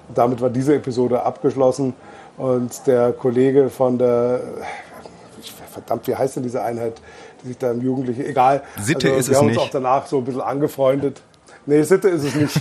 Und 0.08 0.16
damit 0.16 0.40
war 0.40 0.50
diese 0.50 0.74
Episode 0.74 1.22
abgeschlossen. 1.22 1.94
Und 2.36 2.86
der 2.86 3.12
Kollege 3.12 3.70
von 3.70 3.98
der, 3.98 4.40
verdammt, 5.70 6.06
wie 6.06 6.14
heißt 6.14 6.36
denn 6.36 6.42
diese 6.42 6.62
Einheit, 6.62 7.00
sich 7.46 7.58
da 7.58 7.72
im 7.72 7.82
Jugendlichen, 7.82 8.24
egal. 8.24 8.62
Sitte 8.80 9.08
also, 9.08 9.18
ist 9.18 9.28
es 9.28 9.28
nicht. 9.28 9.30
Wir 9.30 9.38
haben 9.38 9.48
uns 9.48 9.58
auch 9.58 9.70
danach 9.70 10.06
so 10.06 10.18
ein 10.18 10.24
bisschen 10.24 10.40
angefreundet. 10.40 11.22
Nee, 11.66 11.82
Sitte 11.82 12.08
ist 12.08 12.24
es 12.24 12.34
nicht. 12.34 12.60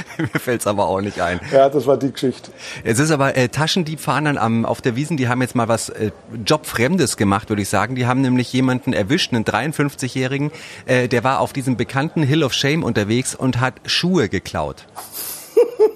Mir 0.18 0.40
fällt's 0.40 0.66
aber 0.66 0.88
auch 0.88 1.00
nicht 1.00 1.20
ein. 1.20 1.40
Ja, 1.52 1.68
das 1.68 1.86
war 1.86 1.96
die 1.96 2.12
Geschichte. 2.12 2.50
Es 2.84 2.98
ist 2.98 3.10
aber 3.10 3.36
äh, 3.36 3.48
Taschendiebfahndern 3.48 4.38
am, 4.38 4.64
auf 4.64 4.80
der 4.80 4.96
Wiesen, 4.96 5.16
die 5.16 5.28
haben 5.28 5.42
jetzt 5.42 5.54
mal 5.54 5.68
was 5.68 5.88
äh, 5.88 6.10
Jobfremdes 6.46 7.16
gemacht, 7.16 7.48
würde 7.48 7.62
ich 7.62 7.68
sagen. 7.68 7.94
Die 7.94 8.06
haben 8.06 8.20
nämlich 8.20 8.52
jemanden 8.52 8.92
erwischt, 8.92 9.32
einen 9.32 9.44
53-Jährigen, 9.44 10.50
äh, 10.86 11.08
der 11.08 11.24
war 11.24 11.40
auf 11.40 11.52
diesem 11.52 11.76
bekannten 11.76 12.22
Hill 12.22 12.42
of 12.44 12.52
Shame 12.52 12.82
unterwegs 12.82 13.34
und 13.34 13.60
hat 13.60 13.74
Schuhe 13.86 14.28
geklaut. 14.28 14.86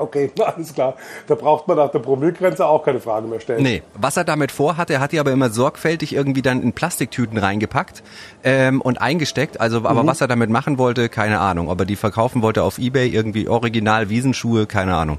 Okay, 0.00 0.30
alles 0.44 0.74
klar. 0.74 0.94
Da 1.26 1.34
braucht 1.34 1.68
man 1.68 1.76
nach 1.76 1.90
der 1.90 2.00
Promillegrenze 2.00 2.66
auch 2.66 2.84
keine 2.84 3.00
Fragen 3.00 3.28
mehr 3.28 3.40
stellen. 3.40 3.62
Nee, 3.62 3.82
was 3.94 4.16
er 4.16 4.24
damit 4.24 4.52
vorhat, 4.52 4.90
er 4.90 5.00
hat 5.00 5.12
die 5.12 5.20
aber 5.20 5.32
immer 5.32 5.50
sorgfältig 5.50 6.14
irgendwie 6.14 6.42
dann 6.42 6.62
in 6.62 6.72
Plastiktüten 6.72 7.38
reingepackt 7.38 8.02
ähm, 8.44 8.80
und 8.80 9.00
eingesteckt. 9.00 9.60
Also, 9.60 9.78
aber 9.78 10.02
mhm. 10.02 10.06
was 10.06 10.20
er 10.20 10.28
damit 10.28 10.50
machen 10.50 10.78
wollte, 10.78 11.08
keine 11.08 11.40
Ahnung. 11.40 11.68
Ob 11.68 11.80
er 11.80 11.86
die 11.86 11.96
verkaufen 11.96 12.42
wollte 12.42 12.62
auf 12.62 12.78
Ebay, 12.78 13.08
irgendwie 13.08 13.48
original 13.48 14.08
Wiesenschuhe, 14.08 14.66
keine 14.66 14.94
Ahnung. 14.96 15.18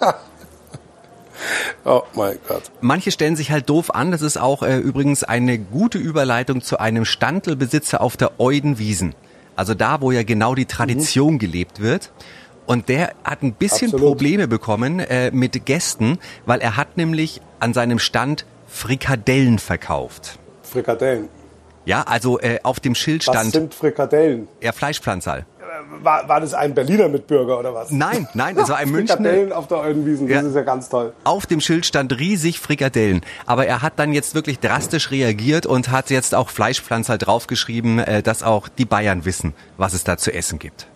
Oh 1.84 2.02
mein 2.14 2.38
Gott. 2.48 2.64
Manche 2.80 3.10
stellen 3.12 3.36
sich 3.36 3.50
halt 3.50 3.68
doof 3.68 3.94
an. 3.94 4.10
Das 4.10 4.22
ist 4.22 4.38
auch 4.38 4.62
äh, 4.62 4.78
übrigens 4.78 5.22
eine 5.22 5.58
gute 5.58 5.98
Überleitung 5.98 6.62
zu 6.62 6.80
einem 6.80 7.04
Standelbesitzer 7.04 8.00
auf 8.00 8.16
der 8.16 8.40
Eudenwiesen. 8.40 9.14
Also 9.54 9.74
da, 9.74 10.00
wo 10.00 10.12
ja 10.12 10.22
genau 10.22 10.54
die 10.54 10.66
Tradition 10.66 11.34
mhm. 11.34 11.38
gelebt 11.38 11.80
wird. 11.80 12.10
Und 12.66 12.88
der 12.88 13.14
hat 13.24 13.42
ein 13.42 13.52
bisschen 13.52 13.88
Absolut. 13.88 14.06
Probleme 14.06 14.48
bekommen 14.48 14.98
äh, 14.98 15.30
mit 15.30 15.64
Gästen, 15.64 16.18
weil 16.44 16.60
er 16.60 16.76
hat 16.76 16.96
nämlich 16.96 17.40
an 17.60 17.72
seinem 17.74 17.98
Stand 17.98 18.44
Frikadellen 18.66 19.58
verkauft. 19.58 20.38
Frikadellen? 20.62 21.28
Ja, 21.84 22.02
also 22.02 22.40
äh, 22.40 22.58
auf 22.64 22.80
dem 22.80 22.96
Schild 22.96 23.22
stand... 23.22 23.46
Was 23.46 23.52
sind 23.52 23.72
Frikadellen? 23.72 24.48
Ja, 24.60 24.72
Fleischpflanzerl. 24.72 25.46
Äh, 25.60 26.04
war, 26.04 26.28
war 26.28 26.40
das 26.40 26.52
ein 26.52 26.74
Berliner 26.74 27.08
Mitbürger 27.08 27.60
oder 27.60 27.72
was? 27.72 27.92
Nein, 27.92 28.26
nein, 28.34 28.58
es 28.58 28.68
war 28.68 28.78
ein 28.78 28.90
Münchner. 28.90 29.16
Frikadellen 29.16 29.52
auf 29.52 29.68
der 29.68 29.78
Eulenwiesen, 29.78 30.26
das 30.26 30.42
ja, 30.42 30.48
ist 30.48 30.54
ja 30.56 30.62
ganz 30.62 30.88
toll. 30.88 31.12
Auf 31.22 31.46
dem 31.46 31.60
Schild 31.60 31.86
stand 31.86 32.18
riesig 32.18 32.58
Frikadellen. 32.58 33.20
Aber 33.46 33.66
er 33.66 33.82
hat 33.82 34.00
dann 34.00 34.12
jetzt 34.12 34.34
wirklich 34.34 34.58
drastisch 34.58 35.12
reagiert 35.12 35.64
und 35.64 35.90
hat 35.92 36.10
jetzt 36.10 36.34
auch 36.34 36.50
Fleischpflanzerl 36.50 37.18
draufgeschrieben, 37.18 38.00
äh, 38.00 38.22
dass 38.22 38.42
auch 38.42 38.66
die 38.66 38.84
Bayern 38.84 39.24
wissen, 39.24 39.54
was 39.76 39.94
es 39.94 40.02
da 40.02 40.16
zu 40.16 40.34
essen 40.34 40.58
gibt. 40.58 40.88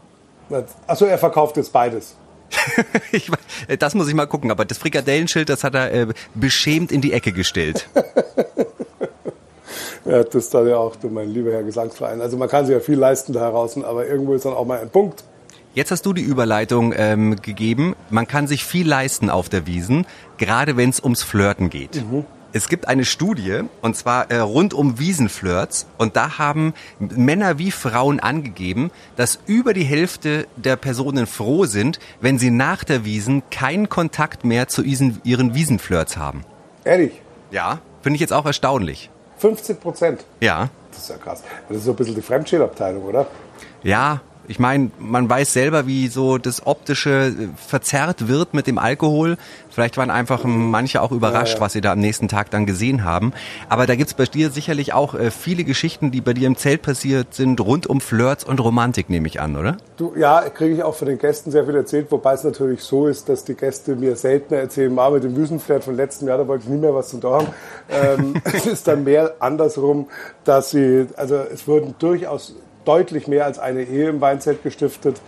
Achso, 0.87 1.05
er 1.05 1.19
verkauft 1.19 1.57
jetzt 1.57 1.73
beides. 1.73 2.15
ich, 3.13 3.31
das 3.79 3.95
muss 3.95 4.09
ich 4.09 4.15
mal 4.15 4.27
gucken, 4.27 4.51
aber 4.51 4.65
das 4.65 4.79
Frikadellenschild, 4.79 5.49
das 5.49 5.65
hat 5.65 5.75
er 5.75 5.93
äh, 5.93 6.07
beschämt 6.35 6.93
in 6.93 7.01
die 7.01 7.13
Ecke 7.13 7.33
gestellt. 7.33 7.89
ja, 10.05 10.25
das 10.25 10.51
dann 10.51 10.69
ja 10.69 10.77
auch, 10.77 10.97
mein 11.11 11.31
lieber 11.31 11.53
Herr 11.53 11.63
Gesangsverein. 11.63 12.21
Also 12.21 12.37
man 12.37 12.49
kann 12.49 12.67
sich 12.67 12.75
ja 12.75 12.81
viel 12.81 12.99
leisten 12.99 13.33
da 13.33 13.51
draußen, 13.51 13.85
aber 13.85 14.07
irgendwo 14.07 14.35
ist 14.35 14.45
dann 14.45 14.55
auch 14.55 14.67
mal 14.67 14.81
ein 14.81 14.91
Punkt. 14.91 15.25
Jetzt 15.73 15.93
hast 15.93 16.05
du 16.05 16.13
die 16.13 16.23
Überleitung 16.23 16.93
ähm, 16.97 17.37
gegeben. 17.41 17.95
Man 18.11 18.27
kann 18.27 18.49
sich 18.49 18.65
viel 18.65 18.89
leisten 18.89 19.31
auf 19.31 19.49
der 19.49 19.67
Wiesen, 19.67 20.05
gerade 20.37 20.77
wenn 20.77 20.91
es 20.91 21.01
ums 21.01 21.23
Flirten 21.23 21.71
geht. 21.71 21.95
Mhm. 21.95 22.25
Es 22.53 22.69
gibt 22.69 22.89
eine 22.89 23.05
Studie, 23.05 23.61
und 23.81 23.97
zwar 23.97 24.29
äh, 24.31 24.39
rund 24.39 24.75
um 24.75 24.99
Wiesenflirts, 24.99 25.87
und 25.99 26.17
da 26.17 26.39
haben 26.39 26.75
Männer 26.99 27.59
wie 27.59 27.71
Frauen 27.71 28.19
angegeben, 28.19 28.91
dass 29.15 29.39
über 29.47 29.73
die 29.73 29.85
Hälfte 29.85 30.49
der 30.57 30.75
Personen 30.75 31.29
froh 31.29 31.67
sind, 31.67 32.01
wenn 32.21 32.41
sie 32.41 32.51
nach 32.51 32.83
der 32.83 33.05
Wiesen 33.05 33.45
keinen 33.51 33.89
Kontakt 33.89 34.45
mehr 34.45 34.67
zu 34.67 34.83
ihren, 34.83 35.21
ihren 35.23 35.55
Wiesenflirts 35.55 36.17
haben. 36.17 36.45
Ehrlich? 36.85 37.23
Ja, 37.53 37.79
finde 38.03 38.17
ich 38.17 38.21
jetzt 38.21 38.33
auch 38.33 38.47
erstaunlich. 38.47 39.11
50 39.39 39.81
Prozent? 39.81 40.25
Ja. 40.41 40.71
Das 40.91 41.03
ist 41.03 41.09
ja 41.09 41.17
krass. 41.19 41.45
Das 41.69 41.79
ist 41.79 41.85
so 41.85 41.93
ein 41.93 41.97
bisschen 41.97 42.17
die 42.17 42.23
Fremdschädabteilung, 42.23 43.05
oder? 43.05 43.29
Ja, 43.85 44.23
ich 44.51 44.59
meine, 44.59 44.91
man 44.99 45.31
weiß 45.31 45.53
selber, 45.53 45.87
wie 45.87 46.09
so 46.09 46.37
das 46.37 46.67
Optische 46.67 47.33
verzerrt 47.55 48.27
wird 48.27 48.53
mit 48.53 48.67
dem 48.67 48.79
Alkohol. 48.79 49.37
Vielleicht 49.71 49.97
waren 49.97 50.11
einfach 50.11 50.43
manche 50.43 51.03
auch 51.03 51.13
überrascht, 51.13 51.53
ja, 51.53 51.59
ja. 51.59 51.61
was 51.61 51.73
sie 51.73 51.81
da 51.81 51.93
am 51.93 52.01
nächsten 52.01 52.27
Tag 52.27 52.51
dann 52.51 52.67
gesehen 52.67 53.05
haben. 53.05 53.33
Aber 53.69 53.87
da 53.87 53.95
gibt's 53.95 54.15
bei 54.15 54.25
dir 54.25 54.51
sicherlich 54.51 54.93
auch 54.93 55.15
äh, 55.15 55.31
viele 55.31 55.63
Geschichten, 55.63 56.11
die 56.11 56.21
bei 56.21 56.33
dir 56.33 56.49
im 56.49 56.57
Zelt 56.57 56.83
passiert 56.83 57.33
sind, 57.33 57.61
rund 57.61 57.87
um 57.87 58.01
Flirts 58.01 58.43
und 58.43 58.59
Romantik, 58.59 59.09
nehme 59.09 59.29
ich 59.29 59.41
an, 59.41 59.55
oder? 59.55 59.77
Du, 59.97 60.15
ja, 60.17 60.41
kriege 60.51 60.75
ich 60.75 60.83
auch 60.83 60.97
von 60.97 61.07
den 61.07 61.19
Gästen 61.19 61.53
sehr 61.53 61.65
viel 61.65 61.77
erzählt, 61.77 62.11
wobei 62.11 62.33
es 62.33 62.43
natürlich 62.43 62.83
so 62.83 63.07
ist, 63.07 63.29
dass 63.29 63.45
die 63.45 63.55
Gäste 63.55 63.95
mir 63.95 64.17
seltener 64.17 64.59
erzählen, 64.59 64.93
mal 64.93 65.13
mit 65.13 65.23
dem 65.23 65.37
Wüstenflirt 65.37 65.85
von 65.85 65.95
letztem 65.95 66.27
Jahr, 66.27 66.39
da 66.39 66.49
wollte 66.49 66.65
ich 66.65 66.71
nie 66.71 66.79
mehr 66.79 66.93
was 66.93 67.11
zu 67.11 67.19
tun 67.19 67.31
haben. 67.31 67.47
ähm, 67.89 68.35
es 68.53 68.67
ist 68.67 68.89
dann 68.89 69.05
mehr 69.05 69.35
andersrum, 69.39 70.09
dass 70.43 70.71
sie, 70.71 71.07
also 71.15 71.37
es 71.37 71.69
wurden 71.69 71.95
durchaus 72.01 72.57
deutlich 72.85 73.29
mehr 73.29 73.45
als 73.45 73.59
eine 73.59 73.83
Ehe 73.83 74.09
im 74.09 74.21
Weinzelt 74.21 74.63
gestiftet. 74.63 75.21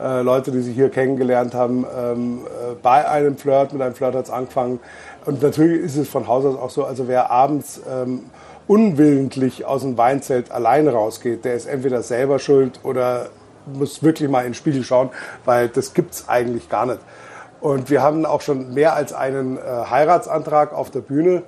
Äh, 0.00 0.22
Leute, 0.22 0.50
die 0.50 0.60
sich 0.60 0.74
hier 0.74 0.88
kennengelernt 0.88 1.54
haben, 1.54 1.84
ähm, 1.98 2.40
äh, 2.46 2.74
bei 2.82 3.08
einem 3.08 3.36
Flirt, 3.36 3.72
mit 3.72 3.82
einem 3.82 3.94
Flirt 3.94 4.14
hat 4.14 4.24
es 4.24 4.30
angefangen. 4.30 4.80
Und 5.26 5.42
natürlich 5.42 5.82
ist 5.82 5.96
es 5.96 6.08
von 6.08 6.26
Haus 6.26 6.44
aus 6.44 6.56
auch 6.56 6.70
so, 6.70 6.84
also 6.84 7.08
wer 7.08 7.30
abends 7.30 7.80
ähm, 7.90 8.30
unwillentlich 8.66 9.64
aus 9.64 9.82
dem 9.82 9.98
Weinzelt 9.98 10.52
allein 10.52 10.88
rausgeht, 10.88 11.44
der 11.44 11.54
ist 11.54 11.66
entweder 11.66 12.02
selber 12.02 12.38
schuld 12.38 12.80
oder 12.84 13.26
muss 13.66 14.02
wirklich 14.02 14.28
mal 14.30 14.40
in 14.40 14.48
den 14.48 14.54
Spiegel 14.54 14.84
schauen, 14.84 15.10
weil 15.44 15.68
das 15.68 15.92
gibt 15.92 16.14
es 16.14 16.28
eigentlich 16.28 16.68
gar 16.68 16.86
nicht. 16.86 17.00
Und 17.60 17.90
wir 17.90 18.00
haben 18.00 18.24
auch 18.24 18.40
schon 18.40 18.72
mehr 18.72 18.94
als 18.94 19.12
einen 19.12 19.58
äh, 19.58 19.60
Heiratsantrag 19.60 20.72
auf 20.72 20.90
der 20.90 21.00
Bühne. 21.00 21.42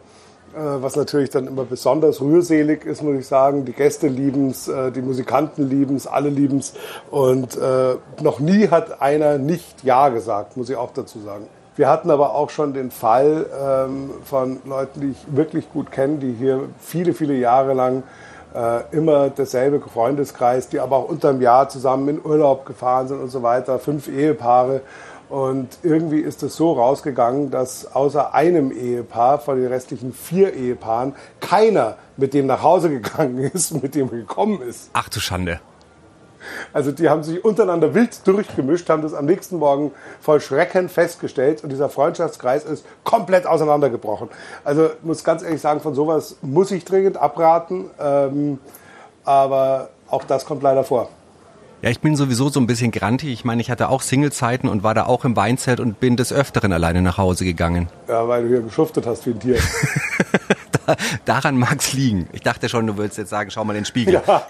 Äh, 0.54 0.82
was 0.82 0.96
natürlich 0.96 1.30
dann 1.30 1.46
immer 1.46 1.64
besonders 1.64 2.20
rührselig 2.20 2.84
ist, 2.84 3.02
muss 3.02 3.16
ich 3.16 3.26
sagen. 3.26 3.64
Die 3.64 3.72
Gäste 3.72 4.08
lieben 4.08 4.50
es, 4.50 4.68
äh, 4.68 4.92
die 4.92 5.00
Musikanten 5.00 5.68
lieben 5.68 5.96
es, 5.96 6.06
alle 6.06 6.28
lieben 6.28 6.58
es. 6.58 6.74
Und 7.10 7.56
äh, 7.56 7.94
noch 8.20 8.38
nie 8.38 8.68
hat 8.68 9.00
einer 9.00 9.38
nicht 9.38 9.82
Ja 9.82 10.10
gesagt, 10.10 10.58
muss 10.58 10.68
ich 10.68 10.76
auch 10.76 10.92
dazu 10.92 11.20
sagen. 11.20 11.46
Wir 11.74 11.88
hatten 11.88 12.10
aber 12.10 12.34
auch 12.34 12.50
schon 12.50 12.74
den 12.74 12.90
Fall 12.90 13.46
ähm, 13.58 14.10
von 14.24 14.60
Leuten, 14.66 15.00
die 15.00 15.10
ich 15.12 15.24
wirklich 15.34 15.72
gut 15.72 15.90
kenne, 15.90 16.18
die 16.18 16.32
hier 16.32 16.68
viele, 16.78 17.14
viele 17.14 17.34
Jahre 17.34 17.74
lang 17.74 18.02
immer 18.90 19.30
derselbe 19.30 19.80
Freundeskreis, 19.80 20.68
die 20.68 20.78
aber 20.78 20.98
auch 20.98 21.08
unterm 21.08 21.40
Jahr 21.40 21.70
zusammen 21.70 22.06
in 22.08 22.20
Urlaub 22.22 22.66
gefahren 22.66 23.08
sind 23.08 23.22
und 23.22 23.30
so 23.30 23.42
weiter, 23.42 23.78
fünf 23.78 24.08
Ehepaare. 24.08 24.82
Und 25.32 25.78
irgendwie 25.82 26.20
ist 26.20 26.42
es 26.42 26.56
so 26.56 26.74
rausgegangen, 26.74 27.50
dass 27.50 27.96
außer 27.96 28.34
einem 28.34 28.70
Ehepaar 28.70 29.38
von 29.38 29.56
den 29.58 29.68
restlichen 29.68 30.12
vier 30.12 30.52
Ehepaaren 30.52 31.14
keiner 31.40 31.96
mit 32.18 32.34
dem 32.34 32.46
nach 32.46 32.62
Hause 32.62 32.90
gegangen 32.90 33.38
ist, 33.54 33.82
mit 33.82 33.94
dem 33.94 34.10
gekommen 34.10 34.60
ist. 34.60 34.90
Ach 34.92 35.08
du 35.08 35.20
Schande. 35.20 35.60
Also 36.74 36.92
die 36.92 37.08
haben 37.08 37.22
sich 37.22 37.42
untereinander 37.42 37.94
wild 37.94 38.26
durchgemischt, 38.26 38.90
haben 38.90 39.00
das 39.00 39.14
am 39.14 39.24
nächsten 39.24 39.56
Morgen 39.56 39.92
voll 40.20 40.38
Schrecken 40.38 40.90
festgestellt 40.90 41.64
und 41.64 41.70
dieser 41.70 41.88
Freundschaftskreis 41.88 42.66
ist 42.66 42.84
komplett 43.02 43.46
auseinandergebrochen. 43.46 44.28
Also 44.64 44.90
muss 45.02 45.24
ganz 45.24 45.42
ehrlich 45.42 45.62
sagen, 45.62 45.80
von 45.80 45.94
sowas 45.94 46.36
muss 46.42 46.70
ich 46.72 46.84
dringend 46.84 47.16
abraten, 47.16 47.88
ähm, 47.98 48.58
aber 49.24 49.88
auch 50.10 50.24
das 50.24 50.44
kommt 50.44 50.62
leider 50.62 50.84
vor. 50.84 51.08
Ja, 51.82 51.90
ich 51.90 51.98
bin 51.98 52.14
sowieso 52.14 52.48
so 52.48 52.60
ein 52.60 52.68
bisschen 52.68 52.92
grantig. 52.92 53.32
Ich 53.32 53.44
meine, 53.44 53.60
ich 53.60 53.68
hatte 53.68 53.88
auch 53.88 54.02
Singlezeiten 54.02 54.68
und 54.68 54.84
war 54.84 54.94
da 54.94 55.06
auch 55.06 55.24
im 55.24 55.34
Weinzelt 55.34 55.80
und 55.80 55.98
bin 55.98 56.16
des 56.16 56.32
Öfteren 56.32 56.72
alleine 56.72 57.02
nach 57.02 57.18
Hause 57.18 57.44
gegangen. 57.44 57.88
Ja, 58.06 58.28
weil 58.28 58.44
du 58.44 58.48
hier 58.50 58.60
geschuftet 58.60 59.04
hast 59.04 59.26
wie 59.26 59.30
ein 59.30 59.40
Tier. 59.40 59.58
da, 60.86 60.94
daran 61.24 61.58
mag's 61.58 61.92
liegen. 61.92 62.28
Ich 62.32 62.42
dachte 62.42 62.68
schon, 62.68 62.86
du 62.86 62.96
würdest 62.96 63.18
jetzt 63.18 63.30
sagen, 63.30 63.50
schau 63.50 63.64
mal 63.64 63.72
in 63.72 63.80
den 63.80 63.86
Spiegel. 63.86 64.22
Ja. 64.24 64.46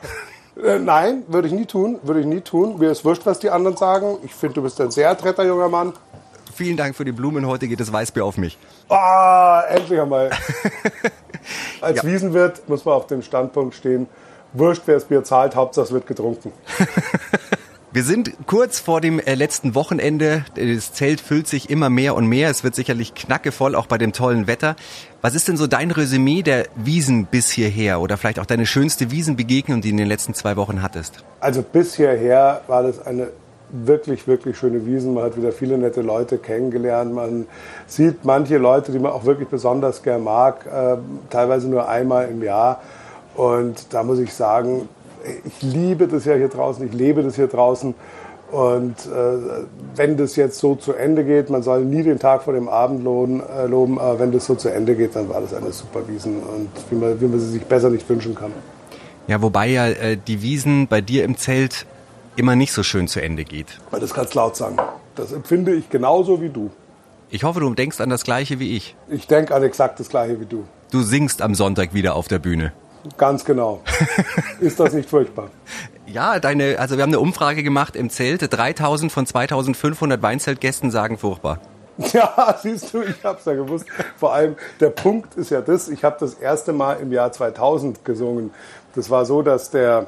Äh, 0.62 0.78
nein, 0.78 1.22
würde 1.26 1.48
ich 1.48 1.54
nie 1.54 1.64
tun, 1.64 1.98
würde 2.02 2.20
ich 2.20 2.26
nie 2.26 2.42
tun. 2.42 2.78
Mir 2.78 2.90
ist 2.90 3.02
wurscht, 3.02 3.24
was 3.24 3.38
die 3.38 3.48
anderen 3.48 3.78
sagen. 3.78 4.18
Ich 4.24 4.34
finde, 4.34 4.56
du 4.56 4.62
bist 4.62 4.78
ein 4.82 4.90
sehr 4.90 5.08
adretter 5.08 5.46
junger 5.46 5.70
Mann. 5.70 5.94
Vielen 6.54 6.76
Dank 6.76 6.94
für 6.94 7.06
die 7.06 7.12
Blumen. 7.12 7.46
Heute 7.46 7.66
geht 7.66 7.80
das 7.80 7.90
Weißbier 7.90 8.26
auf 8.26 8.36
mich. 8.36 8.58
Ah, 8.90 9.62
endlich 9.70 9.98
einmal. 9.98 10.28
Als 11.80 11.96
ja. 11.96 12.04
Wiesenwirt 12.04 12.68
muss 12.68 12.84
man 12.84 12.92
auf 12.92 13.06
dem 13.06 13.22
Standpunkt 13.22 13.74
stehen, 13.74 14.06
wurscht, 14.52 14.82
wer 14.86 14.94
das 14.94 15.04
Bier 15.04 15.24
zahlt, 15.24 15.56
Hauptsache 15.56 15.86
es 15.86 15.92
wird 15.92 16.06
getrunken. 16.06 16.52
Wir 17.94 18.04
sind 18.04 18.32
kurz 18.46 18.80
vor 18.80 19.02
dem 19.02 19.18
äh, 19.18 19.34
letzten 19.34 19.74
Wochenende. 19.74 20.46
Das 20.54 20.94
Zelt 20.94 21.20
füllt 21.20 21.46
sich 21.46 21.68
immer 21.68 21.90
mehr 21.90 22.14
und 22.14 22.26
mehr. 22.26 22.48
Es 22.48 22.64
wird 22.64 22.74
sicherlich 22.74 23.12
knackevoll, 23.14 23.74
auch 23.74 23.84
bei 23.84 23.98
dem 23.98 24.14
tollen 24.14 24.46
Wetter. 24.46 24.76
Was 25.20 25.34
ist 25.34 25.46
denn 25.46 25.58
so 25.58 25.66
dein 25.66 25.90
Resümee 25.90 26.40
der 26.40 26.68
Wiesen 26.74 27.26
bis 27.26 27.50
hierher 27.50 28.00
oder 28.00 28.16
vielleicht 28.16 28.38
auch 28.38 28.46
deine 28.46 28.64
schönste 28.64 29.10
Wiesenbegegnung, 29.10 29.82
die 29.82 29.88
du 29.88 29.92
in 29.92 29.98
den 29.98 30.08
letzten 30.08 30.32
zwei 30.32 30.56
Wochen 30.56 30.80
hattest? 30.80 31.22
Also 31.40 31.60
bis 31.60 31.94
hierher 31.94 32.62
war 32.66 32.82
das 32.82 33.04
eine 33.04 33.28
wirklich, 33.68 34.26
wirklich 34.26 34.56
schöne 34.56 34.86
Wiesen. 34.86 35.12
Man 35.12 35.24
hat 35.24 35.36
wieder 35.36 35.52
viele 35.52 35.76
nette 35.76 36.00
Leute 36.00 36.38
kennengelernt. 36.38 37.12
Man 37.12 37.46
sieht 37.86 38.24
manche 38.24 38.56
Leute, 38.56 38.92
die 38.92 39.00
man 39.00 39.12
auch 39.12 39.26
wirklich 39.26 39.48
besonders 39.48 40.02
gern 40.02 40.24
mag, 40.24 40.64
äh, 40.64 40.96
teilweise 41.28 41.68
nur 41.68 41.86
einmal 41.90 42.28
im 42.28 42.42
Jahr. 42.42 42.80
Und 43.34 43.92
da 43.92 44.02
muss 44.02 44.18
ich 44.18 44.32
sagen, 44.32 44.88
ich 45.44 45.62
liebe 45.62 46.08
das 46.08 46.24
ja 46.24 46.34
hier 46.34 46.48
draußen, 46.48 46.86
ich 46.86 46.92
lebe 46.92 47.22
das 47.22 47.36
hier 47.36 47.46
draußen. 47.46 47.94
Und 48.50 48.96
äh, 49.06 49.64
wenn 49.96 50.18
das 50.18 50.36
jetzt 50.36 50.58
so 50.58 50.74
zu 50.74 50.92
Ende 50.92 51.24
geht, 51.24 51.48
man 51.48 51.62
soll 51.62 51.86
nie 51.86 52.02
den 52.02 52.18
Tag 52.18 52.42
vor 52.42 52.52
dem 52.52 52.68
Abend 52.68 53.02
loben, 53.02 53.40
äh, 53.40 53.66
loben 53.66 53.98
aber 53.98 54.18
wenn 54.18 54.30
das 54.30 54.44
so 54.44 54.54
zu 54.54 54.68
Ende 54.68 54.94
geht, 54.94 55.16
dann 55.16 55.30
war 55.30 55.40
das 55.40 55.54
eine 55.54 55.72
super 55.72 56.06
Wiesen 56.06 56.36
und 56.42 56.68
wie 56.90 56.96
man, 56.96 57.18
wie 57.18 57.26
man 57.26 57.40
sie 57.40 57.50
sich 57.50 57.64
besser 57.64 57.88
nicht 57.88 58.06
wünschen 58.10 58.34
kann. 58.34 58.52
Ja, 59.26 59.40
wobei 59.40 59.68
ja 59.68 59.88
äh, 59.88 60.18
die 60.18 60.42
Wiesen 60.42 60.86
bei 60.86 61.00
dir 61.00 61.24
im 61.24 61.38
Zelt 61.38 61.86
immer 62.36 62.54
nicht 62.54 62.72
so 62.72 62.82
schön 62.82 63.08
zu 63.08 63.22
Ende 63.22 63.44
geht. 63.44 63.78
Das 63.90 64.12
kannst 64.12 64.34
laut 64.34 64.54
sagen. 64.54 64.76
Das 65.16 65.32
empfinde 65.32 65.72
ich 65.72 65.88
genauso 65.88 66.42
wie 66.42 66.50
du. 66.50 66.70
Ich 67.30 67.44
hoffe, 67.44 67.60
du 67.60 67.72
denkst 67.74 68.02
an 68.02 68.10
das 68.10 68.24
Gleiche 68.24 68.58
wie 68.58 68.76
ich. 68.76 68.94
Ich 69.08 69.26
denke 69.26 69.54
an 69.54 69.62
exakt 69.62 69.98
das 69.98 70.10
Gleiche 70.10 70.38
wie 70.40 70.44
du. 70.44 70.64
Du 70.90 71.00
singst 71.00 71.40
am 71.40 71.54
Sonntag 71.54 71.94
wieder 71.94 72.16
auf 72.16 72.28
der 72.28 72.38
Bühne. 72.38 72.72
Ganz 73.16 73.44
genau. 73.44 73.82
Ist 74.60 74.78
das 74.78 74.92
nicht 74.92 75.08
furchtbar? 75.08 75.50
Ja, 76.06 76.38
deine, 76.38 76.78
also 76.78 76.96
wir 76.96 77.02
haben 77.02 77.10
eine 77.10 77.20
Umfrage 77.20 77.62
gemacht 77.62 77.96
im 77.96 78.10
Zelt. 78.10 78.52
3000 78.52 79.10
von 79.10 79.26
2500 79.26 80.22
Weinzeltgästen 80.22 80.90
sagen 80.90 81.18
furchtbar. 81.18 81.58
Ja, 82.12 82.56
siehst 82.60 82.94
du, 82.94 83.02
ich 83.02 83.22
hab's 83.22 83.44
ja 83.44 83.52
gewusst. 83.52 83.84
Vor 84.16 84.32
allem, 84.32 84.56
der 84.80 84.88
Punkt 84.88 85.34
ist 85.34 85.50
ja 85.50 85.60
das, 85.60 85.88
ich 85.88 86.04
habe 86.04 86.16
das 86.18 86.34
erste 86.34 86.72
Mal 86.72 86.94
im 86.94 87.12
Jahr 87.12 87.30
2000 87.30 88.04
gesungen. 88.04 88.50
Das 88.94 89.10
war 89.10 89.26
so, 89.26 89.42
dass 89.42 89.70
der 89.70 90.06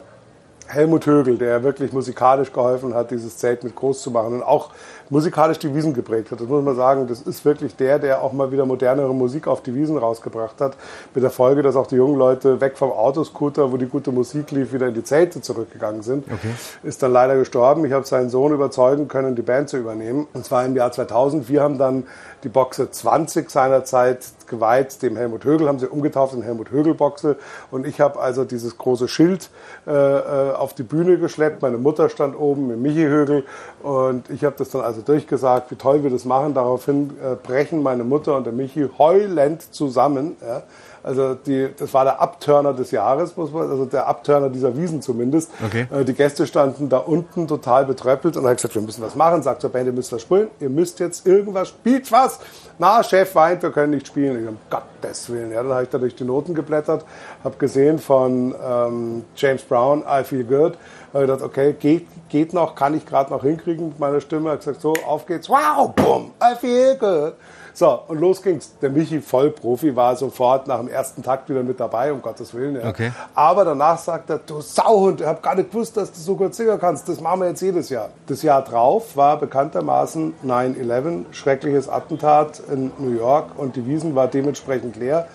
Helmut 0.67 1.07
Högel, 1.07 1.37
der 1.37 1.63
wirklich 1.63 1.93
musikalisch 1.93 2.53
geholfen 2.53 2.95
hat, 2.95 3.11
dieses 3.11 3.37
Zelt 3.37 3.65
mit 3.65 3.75
groß 3.77 4.01
zu 4.01 4.11
machen 4.11 4.35
und 4.35 4.43
auch 4.43 4.71
musikalisch 5.11 5.59
die 5.59 5.75
Wiesen 5.75 5.95
geprägt 5.95 6.31
hat. 6.31 6.41
Das 6.41 6.49
muss 6.49 6.65
man 6.65 6.77
sagen, 6.77 7.07
das 7.07 7.21
ist 7.23 7.45
wirklich 7.45 7.77
der, 7.77 7.99
der 7.99 8.23
auch 8.23 8.33
mal 8.33 8.51
wieder 8.53 8.67
modernere 8.67 9.15
Musik 9.15 9.47
auf 9.47 9.63
die 9.63 9.75
Wiesen 9.75 9.97
rausgebracht 9.99 10.61
hat. 10.61 10.77
Mit 11.15 11.23
der 11.23 11.31
Folge, 11.31 11.63
dass 11.63 11.77
auch 11.77 11.87
die 11.87 11.97
jungen 11.97 12.19
Leute 12.19 12.61
weg 12.61 12.77
vom 12.77 12.91
Autoscooter, 12.91 13.73
wo 13.73 13.77
die 13.77 13.87
gute 13.87 14.13
Musik 14.13 14.51
lief, 14.51 14.73
wieder 14.73 14.89
in 14.89 14.95
die 14.95 15.05
Zelte 15.05 15.41
zurückgegangen 15.41 16.03
sind. 16.03 16.25
Okay. 16.27 16.55
Ist 16.83 17.03
dann 17.03 17.13
leider 17.13 17.37
gestorben. 17.37 17.85
Ich 17.85 17.93
habe 17.93 18.07
seinen 18.07 18.31
Sohn 18.31 18.53
überzeugen 18.53 19.09
können, 19.09 19.37
die 19.37 19.43
Band 19.43 19.69
zu 19.69 19.77
übernehmen. 19.77 20.27
Und 20.33 20.45
zwar 20.45 20.65
im 20.65 20.77
Jahr 20.77 20.93
2000. 20.93 21.49
Wir 21.49 21.63
haben 21.63 21.79
dann 21.79 22.05
die 22.45 22.49
Boxe 22.49 22.91
20 22.91 23.51
seinerzeit 23.51 24.19
geweiht 24.47 25.03
dem 25.03 25.17
Helmut 25.17 25.45
Högel, 25.45 25.67
haben 25.67 25.79
sie 25.79 25.89
umgetauft 25.89 26.35
in 26.35 26.43
Helmut 26.43 26.71
Högel 26.71 26.95
Boxe. 26.95 27.37
Und 27.71 27.87
ich 27.87 28.01
habe 28.01 28.21
also 28.21 28.45
dieses 28.45 28.77
große 28.79 29.09
Schild 29.09 29.51
äh, 29.87 29.91
äh, 29.91 30.53
auf 30.53 30.75
die 30.75 30.83
Bühne 30.83 31.19
geschleppt. 31.19 31.63
Meine 31.63 31.79
Mutter 31.79 32.09
stand 32.09 32.39
oben 32.39 32.69
mit 32.69 32.79
Michi 32.79 33.05
Högel 33.05 33.45
und 33.83 34.29
ich 34.31 34.45
habe 34.45 34.57
das 34.59 34.71
dann 34.71 34.83
also 34.95 35.03
durchgesagt, 35.03 35.71
wie 35.71 35.77
toll 35.77 36.03
wir 36.03 36.11
das 36.11 36.25
machen. 36.25 36.55
Daraufhin 36.55 37.11
äh, 37.23 37.35
brechen 37.35 37.83
meine 37.83 38.05
Mutter 38.05 38.37
und 38.37 38.45
der 38.45 38.53
Michi 38.53 38.89
heulend 38.97 39.75
zusammen. 39.75 40.37
Ja. 40.41 40.63
Also 41.05 41.35
die, 41.35 41.69
das 41.77 41.93
war 41.93 42.05
der 42.05 42.21
Abturner 42.21 42.73
des 42.73 42.91
Jahres, 42.91 43.37
muss 43.37 43.53
man, 43.53 43.71
also 43.71 43.85
der 43.85 44.07
Abturner 44.07 44.49
dieser 44.49 44.75
Wiesen 44.75 45.03
zumindest. 45.03 45.51
Okay. 45.65 45.87
Äh, 45.95 46.05
die 46.05 46.15
Gäste 46.15 46.47
standen 46.47 46.89
da 46.89 46.97
unten 46.97 47.47
total 47.47 47.85
betröppelt 47.85 48.39
und 48.39 48.47
hat 48.47 48.57
gesagt, 48.57 48.75
wir 48.75 48.81
müssen 48.81 49.03
was 49.03 49.15
machen. 49.15 49.43
Sagt 49.43 49.61
zur 49.61 49.71
Band, 49.71 49.87
ihr 49.87 49.93
müsst 49.93 50.13
was 50.13 50.23
spielen, 50.23 50.49
ihr 50.61 50.71
müsst 50.71 51.01
jetzt 51.01 51.27
irgendwas, 51.27 51.69
spielt 51.69 52.11
was. 52.11 52.41
Na, 52.79 53.03
Chef 53.03 53.35
weint, 53.35 53.63
wir 53.63 53.71
können 53.71 53.93
nicht 53.93 54.07
spielen. 54.07 54.43
Ich, 54.43 54.49
um 54.49 54.57
Gottes 54.71 55.29
Willen. 55.29 55.53
Ja, 55.53 55.63
dann 55.63 55.73
habe 55.73 55.83
ich 55.83 55.91
da 55.91 55.99
durch 55.99 56.17
die 56.17 56.25
Noten 56.25 56.55
geblättert, 56.55 57.05
habe 57.45 57.57
gesehen 57.59 57.99
von 57.99 58.55
ähm, 58.67 59.25
James 59.37 59.63
Brown, 59.63 60.03
I 60.09 60.25
Feel 60.25 60.45
Good. 60.45 60.79
Habe 61.13 61.27
gedacht, 61.27 61.43
okay, 61.43 61.75
geht, 61.79 62.07
geht 62.31 62.55
noch, 62.55 62.75
kann 62.75 62.95
ich 62.95 63.05
gerade 63.05 63.31
noch 63.31 63.43
hinkriegen 63.43 63.89
mit 63.89 64.01
meiner 64.01 64.23
Stimme. 64.23 64.49
Habe 64.49 64.59
gesagt, 64.59 64.81
so, 64.81 64.95
auf 65.07 65.27
geht's. 65.27 65.51
Wow, 65.51 65.93
boom, 65.95 66.33
I 66.43 66.57
feel 66.57 66.97
good. 66.97 67.35
So, 67.77 68.01
und 68.07 68.21
los 68.21 68.41
ging's. 68.41 68.79
Der 68.81 68.89
Michi, 68.89 69.21
Vollprofi, 69.21 69.97
war 69.97 70.15
sofort 70.15 70.69
nach 70.69 70.79
dem 70.79 70.87
ersten 70.87 71.25
Takt 71.25 71.51
wieder 71.51 71.65
mit 71.65 71.81
dabei, 71.81 72.13
um 72.13 72.23
Gottes 72.23 72.55
Willen. 72.55 72.77
Ja. 72.77 72.89
Okay. 72.89 73.11
Aber 73.35 73.65
danach 73.65 73.99
sagt 73.99 74.31
er, 74.31 74.39
du 74.39 74.61
Sauhund, 74.61 75.21
ich 75.21 75.27
habe 75.27 75.41
gar 75.41 75.57
nicht 75.57 75.73
gewusst, 75.73 75.97
dass 75.97 76.13
du 76.13 76.21
so 76.21 76.37
gut 76.37 76.55
singen 76.55 76.79
kannst. 76.79 77.09
Das 77.09 77.21
machen 77.21 77.41
wir 77.41 77.49
jetzt 77.49 77.63
jedes 77.63 77.89
Jahr. 77.89 78.11
Das 78.29 78.43
Jahr 78.43 78.63
drauf 78.63 79.17
war 79.17 79.41
bekanntermaßen 79.41 80.35
9-11, 80.47 81.25
schreckliches 81.33 81.89
Attentat 81.89 82.63
in 82.71 82.93
New 82.99 83.11
York 83.11 83.47
und 83.57 83.75
die 83.75 83.85
Wiesen 83.87 84.15
war 84.15 84.29
dementsprechend 84.29 84.95
leer. 84.95 85.27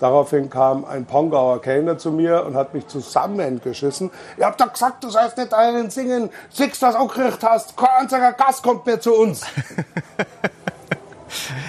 Daraufhin 0.00 0.50
kam 0.50 0.84
ein 0.84 1.04
Pongauer 1.04 1.62
Kellner 1.62 1.96
zu 1.96 2.10
mir 2.10 2.44
und 2.44 2.56
hat 2.56 2.74
mich 2.74 2.88
zusammengeschissen. 2.88 4.10
Ihr 4.36 4.46
habt 4.46 4.60
doch 4.60 4.72
gesagt, 4.72 5.04
du 5.04 5.10
sollst 5.10 5.36
nicht 5.36 5.54
einen 5.54 5.90
singen. 5.90 6.30
Six, 6.50 6.82
was 6.82 6.96
auch 6.96 7.14
gekriegt 7.14 7.44
hast. 7.44 7.76
Kein 7.76 7.88
einziger 8.00 8.32
Gast 8.32 8.64
kommt 8.64 8.84
mehr 8.84 9.00
zu 9.00 9.14
uns. 9.14 9.42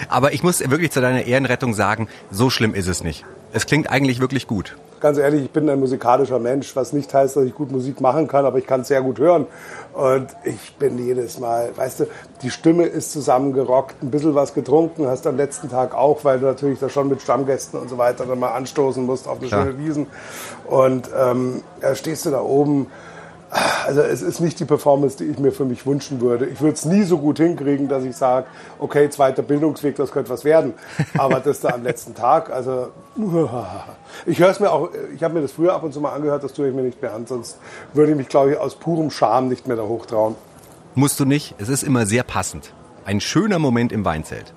Aber 0.09 0.33
ich 0.33 0.43
muss 0.43 0.59
wirklich 0.59 0.91
zu 0.91 1.01
deiner 1.01 1.25
Ehrenrettung 1.25 1.73
sagen, 1.73 2.07
so 2.31 2.49
schlimm 2.49 2.73
ist 2.73 2.87
es 2.87 3.03
nicht. 3.03 3.25
Es 3.53 3.65
klingt 3.65 3.89
eigentlich 3.89 4.19
wirklich 4.19 4.47
gut. 4.47 4.75
Ganz 5.01 5.17
ehrlich, 5.17 5.43
ich 5.43 5.51
bin 5.51 5.69
ein 5.69 5.79
musikalischer 5.79 6.39
Mensch, 6.39 6.75
was 6.75 6.91
nicht 6.91 7.13
heißt, 7.13 7.35
dass 7.35 7.43
ich 7.43 7.53
gut 7.53 7.71
Musik 7.71 8.01
machen 8.01 8.27
kann, 8.27 8.45
aber 8.45 8.57
ich 8.57 8.65
kann 8.65 8.81
es 8.81 8.87
sehr 8.87 9.01
gut 9.01 9.19
hören. 9.19 9.45
Und 9.93 10.27
ich 10.43 10.75
bin 10.77 10.97
jedes 10.97 11.39
Mal, 11.39 11.69
weißt 11.75 12.01
du, 12.01 12.07
die 12.41 12.49
Stimme 12.49 12.85
ist 12.85 13.11
zusammengerockt, 13.11 14.01
ein 14.01 14.09
bisschen 14.09 14.35
was 14.35 14.53
getrunken, 14.53 15.07
hast 15.07 15.27
am 15.27 15.37
letzten 15.37 15.69
Tag 15.69 15.93
auch, 15.93 16.23
weil 16.23 16.39
du 16.39 16.47
natürlich 16.47 16.79
da 16.79 16.89
schon 16.89 17.07
mit 17.07 17.21
Stammgästen 17.21 17.79
und 17.79 17.89
so 17.89 17.97
weiter 17.97 18.25
dann 18.25 18.39
mal 18.39 18.53
anstoßen 18.53 19.05
musst 19.05 19.27
auf 19.27 19.39
eine 19.39 19.47
Klar. 19.47 19.65
schöne 19.65 19.79
Wiesen. 19.79 20.07
Und 20.65 21.09
ähm, 21.15 21.61
ja, 21.81 21.93
stehst 21.93 22.25
du 22.25 22.31
da 22.31 22.41
oben 22.41 22.87
also 23.85 24.01
es 24.01 24.21
ist 24.21 24.39
nicht 24.39 24.59
die 24.59 24.65
Performance, 24.65 25.17
die 25.17 25.25
ich 25.25 25.39
mir 25.39 25.51
für 25.51 25.65
mich 25.65 25.85
wünschen 25.85 26.21
würde. 26.21 26.45
Ich 26.45 26.61
würde 26.61 26.73
es 26.73 26.85
nie 26.85 27.03
so 27.03 27.17
gut 27.17 27.37
hinkriegen, 27.37 27.87
dass 27.87 28.03
ich 28.03 28.15
sage, 28.15 28.47
okay, 28.79 29.09
zweiter 29.09 29.41
Bildungsweg, 29.41 29.95
das 29.95 30.11
könnte 30.11 30.29
was 30.29 30.43
werden. 30.43 30.73
Aber 31.17 31.39
das 31.39 31.61
da 31.61 31.69
am 31.69 31.83
letzten 31.83 32.15
Tag, 32.15 32.49
also 32.49 32.89
ich 34.25 34.39
höre 34.39 34.49
es 34.49 34.59
mir 34.59 34.71
auch, 34.71 34.89
ich 35.13 35.23
habe 35.23 35.33
mir 35.33 35.41
das 35.41 35.53
früher 35.53 35.73
ab 35.73 35.83
und 35.83 35.93
zu 35.93 36.01
mal 36.01 36.13
angehört, 36.13 36.43
das 36.43 36.53
tue 36.53 36.69
ich 36.69 36.75
mir 36.75 36.83
nicht 36.83 37.01
mehr 37.01 37.13
an, 37.13 37.25
sonst 37.25 37.57
würde 37.93 38.11
ich 38.11 38.17
mich, 38.17 38.27
glaube 38.27 38.51
ich, 38.51 38.57
aus 38.57 38.75
purem 38.75 39.11
Charme 39.11 39.47
nicht 39.47 39.67
mehr 39.67 39.77
da 39.77 39.83
hochtrauen. 39.83 40.35
Musst 40.95 41.19
du 41.19 41.25
nicht, 41.25 41.55
es 41.57 41.69
ist 41.69 41.83
immer 41.83 42.05
sehr 42.05 42.23
passend. 42.23 42.73
Ein 43.05 43.21
schöner 43.21 43.59
Moment 43.59 43.91
im 43.91 44.05
Weinzelt. 44.05 44.53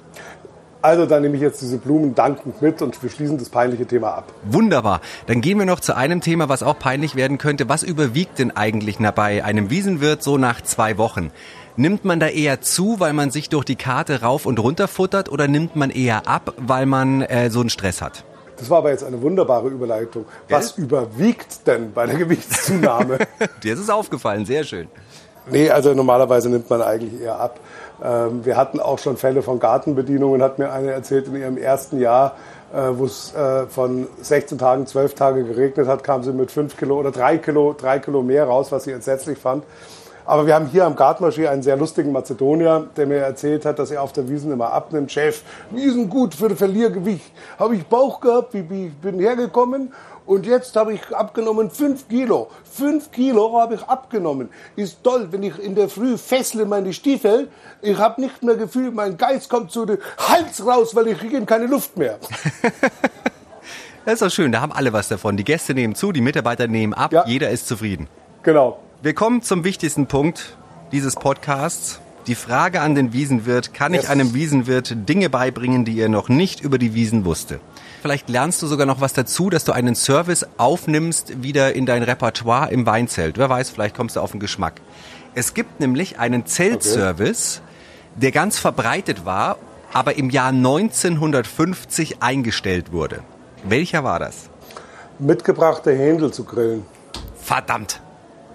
Also 0.88 1.04
dann 1.04 1.20
nehme 1.20 1.36
ich 1.36 1.42
jetzt 1.42 1.60
diese 1.60 1.76
Blumen 1.76 2.14
dankend 2.14 2.62
mit 2.62 2.80
und 2.80 3.02
wir 3.02 3.10
schließen 3.10 3.36
das 3.36 3.50
peinliche 3.50 3.84
Thema 3.84 4.14
ab. 4.14 4.32
Wunderbar. 4.44 5.02
Dann 5.26 5.42
gehen 5.42 5.58
wir 5.58 5.66
noch 5.66 5.80
zu 5.80 5.94
einem 5.94 6.22
Thema, 6.22 6.48
was 6.48 6.62
auch 6.62 6.78
peinlich 6.78 7.14
werden 7.14 7.36
könnte. 7.36 7.68
Was 7.68 7.82
überwiegt 7.82 8.38
denn 8.38 8.56
eigentlich 8.56 8.96
bei 9.14 9.44
einem 9.44 9.68
Wiesenwirt 9.68 10.22
so 10.22 10.38
nach 10.38 10.62
zwei 10.62 10.96
Wochen? 10.96 11.30
Nimmt 11.76 12.06
man 12.06 12.20
da 12.20 12.28
eher 12.28 12.62
zu, 12.62 13.00
weil 13.00 13.12
man 13.12 13.30
sich 13.30 13.50
durch 13.50 13.66
die 13.66 13.76
Karte 13.76 14.22
rauf 14.22 14.46
und 14.46 14.58
runter 14.58 14.88
futtert 14.88 15.30
oder 15.30 15.46
nimmt 15.46 15.76
man 15.76 15.90
eher 15.90 16.26
ab, 16.26 16.54
weil 16.56 16.86
man 16.86 17.20
äh, 17.20 17.50
so 17.50 17.60
einen 17.60 17.68
Stress 17.68 18.00
hat? 18.00 18.24
Das 18.56 18.70
war 18.70 18.78
aber 18.78 18.90
jetzt 18.90 19.04
eine 19.04 19.20
wunderbare 19.20 19.68
Überleitung. 19.68 20.24
Was 20.48 20.78
überwiegt 20.78 21.66
denn 21.66 21.92
bei 21.92 22.06
der 22.06 22.16
Gewichtszunahme? 22.16 23.18
Dir 23.62 23.74
ist 23.74 23.80
es 23.80 23.90
aufgefallen, 23.90 24.46
sehr 24.46 24.64
schön. 24.64 24.88
Nee, 25.50 25.70
also 25.70 25.94
normalerweise 25.94 26.48
nimmt 26.48 26.68
man 26.68 26.82
eigentlich 26.82 27.20
eher 27.20 27.38
ab. 27.38 27.60
Ähm, 28.02 28.44
wir 28.44 28.56
hatten 28.56 28.80
auch 28.80 28.98
schon 28.98 29.16
Fälle 29.16 29.42
von 29.42 29.58
Gartenbedienungen, 29.58 30.42
hat 30.42 30.58
mir 30.58 30.72
eine 30.72 30.92
erzählt, 30.92 31.28
in 31.28 31.36
ihrem 31.36 31.56
ersten 31.56 31.98
Jahr 32.00 32.34
äh, 32.72 32.98
wo 32.98 33.06
es 33.06 33.34
äh, 33.34 33.66
von 33.66 34.06
16 34.20 34.58
Tagen, 34.58 34.86
12 34.86 35.14
Tage 35.14 35.44
geregnet 35.44 35.86
hat, 35.88 36.04
kam 36.04 36.22
sie 36.22 36.32
mit 36.32 36.50
5 36.50 36.76
Kilo 36.76 36.98
oder 36.98 37.10
3 37.10 37.38
Kilo, 37.38 37.74
3 37.78 37.98
Kilo 38.00 38.22
mehr 38.22 38.44
raus, 38.44 38.70
was 38.72 38.84
sie 38.84 38.92
entsetzlich 38.92 39.38
fand. 39.38 39.64
Aber 40.28 40.46
wir 40.46 40.54
haben 40.54 40.66
hier 40.66 40.84
am 40.84 40.94
Gartmarschier 40.94 41.50
einen 41.50 41.62
sehr 41.62 41.78
lustigen 41.78 42.12
Mazedonier, 42.12 42.86
der 42.98 43.06
mir 43.06 43.16
erzählt 43.16 43.64
hat, 43.64 43.78
dass 43.78 43.90
er 43.90 44.02
auf 44.02 44.12
der 44.12 44.28
Wiesen 44.28 44.52
immer 44.52 44.74
abnimmt. 44.74 45.10
Chef, 45.10 45.40
Wiesen 45.70 46.10
gut 46.10 46.34
für 46.34 46.54
Verliergewicht. 46.54 47.32
Habe 47.58 47.76
ich 47.76 47.86
Bauch 47.86 48.20
gehabt, 48.20 48.52
wie 48.52 48.88
ich 48.88 48.92
bin 48.92 49.18
hergekommen 49.20 49.90
und 50.26 50.44
jetzt 50.44 50.76
habe 50.76 50.92
ich 50.92 51.16
abgenommen 51.16 51.70
5 51.70 52.08
Kilo. 52.10 52.50
5 52.74 53.10
Kilo 53.10 53.58
habe 53.58 53.76
ich 53.76 53.82
abgenommen. 53.84 54.50
Ist 54.76 55.02
toll, 55.02 55.28
wenn 55.30 55.42
ich 55.42 55.58
in 55.58 55.74
der 55.74 55.88
Früh 55.88 56.18
fessle 56.18 56.66
meine 56.66 56.92
Stiefel. 56.92 57.48
Ich 57.80 57.96
habe 57.96 58.20
nicht 58.20 58.42
mehr 58.42 58.56
Gefühl, 58.56 58.90
mein 58.90 59.16
Geist 59.16 59.48
kommt 59.48 59.70
zu 59.70 59.86
dem 59.86 59.96
Hals 60.18 60.66
raus, 60.66 60.94
weil 60.94 61.08
ich 61.08 61.18
kriege 61.18 61.42
keine 61.46 61.64
Luft 61.64 61.96
mehr. 61.96 62.18
das 64.04 64.12
ist 64.12 64.22
doch 64.22 64.30
schön, 64.30 64.52
da 64.52 64.60
haben 64.60 64.72
alle 64.72 64.92
was 64.92 65.08
davon. 65.08 65.38
Die 65.38 65.44
Gäste 65.44 65.72
nehmen 65.72 65.94
zu, 65.94 66.12
die 66.12 66.20
Mitarbeiter 66.20 66.66
nehmen 66.66 66.92
ab, 66.92 67.14
ja. 67.14 67.24
jeder 67.26 67.48
ist 67.48 67.66
zufrieden. 67.66 68.08
Genau. 68.42 68.78
Wir 69.00 69.14
kommen 69.14 69.42
zum 69.42 69.62
wichtigsten 69.62 70.08
Punkt 70.08 70.56
dieses 70.90 71.14
Podcasts. 71.14 72.00
Die 72.26 72.34
Frage 72.34 72.80
an 72.80 72.96
den 72.96 73.12
Wiesenwirt, 73.12 73.72
kann 73.72 73.94
yes. 73.94 74.02
ich 74.02 74.10
einem 74.10 74.34
Wiesenwirt 74.34 75.08
Dinge 75.08 75.30
beibringen, 75.30 75.84
die 75.84 76.00
er 76.00 76.08
noch 76.08 76.28
nicht 76.28 76.62
über 76.62 76.78
die 76.78 76.94
Wiesen 76.94 77.24
wusste? 77.24 77.60
Vielleicht 78.02 78.28
lernst 78.28 78.60
du 78.60 78.66
sogar 78.66 78.86
noch 78.86 79.00
was 79.00 79.12
dazu, 79.12 79.50
dass 79.50 79.62
du 79.62 79.70
einen 79.70 79.94
Service 79.94 80.44
aufnimmst 80.56 81.44
wieder 81.44 81.76
in 81.76 81.86
dein 81.86 82.02
Repertoire 82.02 82.72
im 82.72 82.86
Weinzelt. 82.86 83.38
Wer 83.38 83.48
weiß, 83.48 83.70
vielleicht 83.70 83.94
kommst 83.94 84.16
du 84.16 84.20
auf 84.20 84.32
den 84.32 84.40
Geschmack. 84.40 84.80
Es 85.36 85.54
gibt 85.54 85.78
nämlich 85.78 86.18
einen 86.18 86.44
Zeltservice, 86.44 87.62
okay. 87.62 88.20
der 88.22 88.32
ganz 88.32 88.58
verbreitet 88.58 89.24
war, 89.24 89.58
aber 89.92 90.16
im 90.16 90.28
Jahr 90.28 90.48
1950 90.48 92.20
eingestellt 92.20 92.90
wurde. 92.90 93.20
Welcher 93.62 94.02
war 94.02 94.18
das? 94.18 94.50
Mitgebrachte 95.20 95.96
Händel 95.96 96.32
zu 96.32 96.42
grillen. 96.42 96.84
Verdammt! 97.40 98.00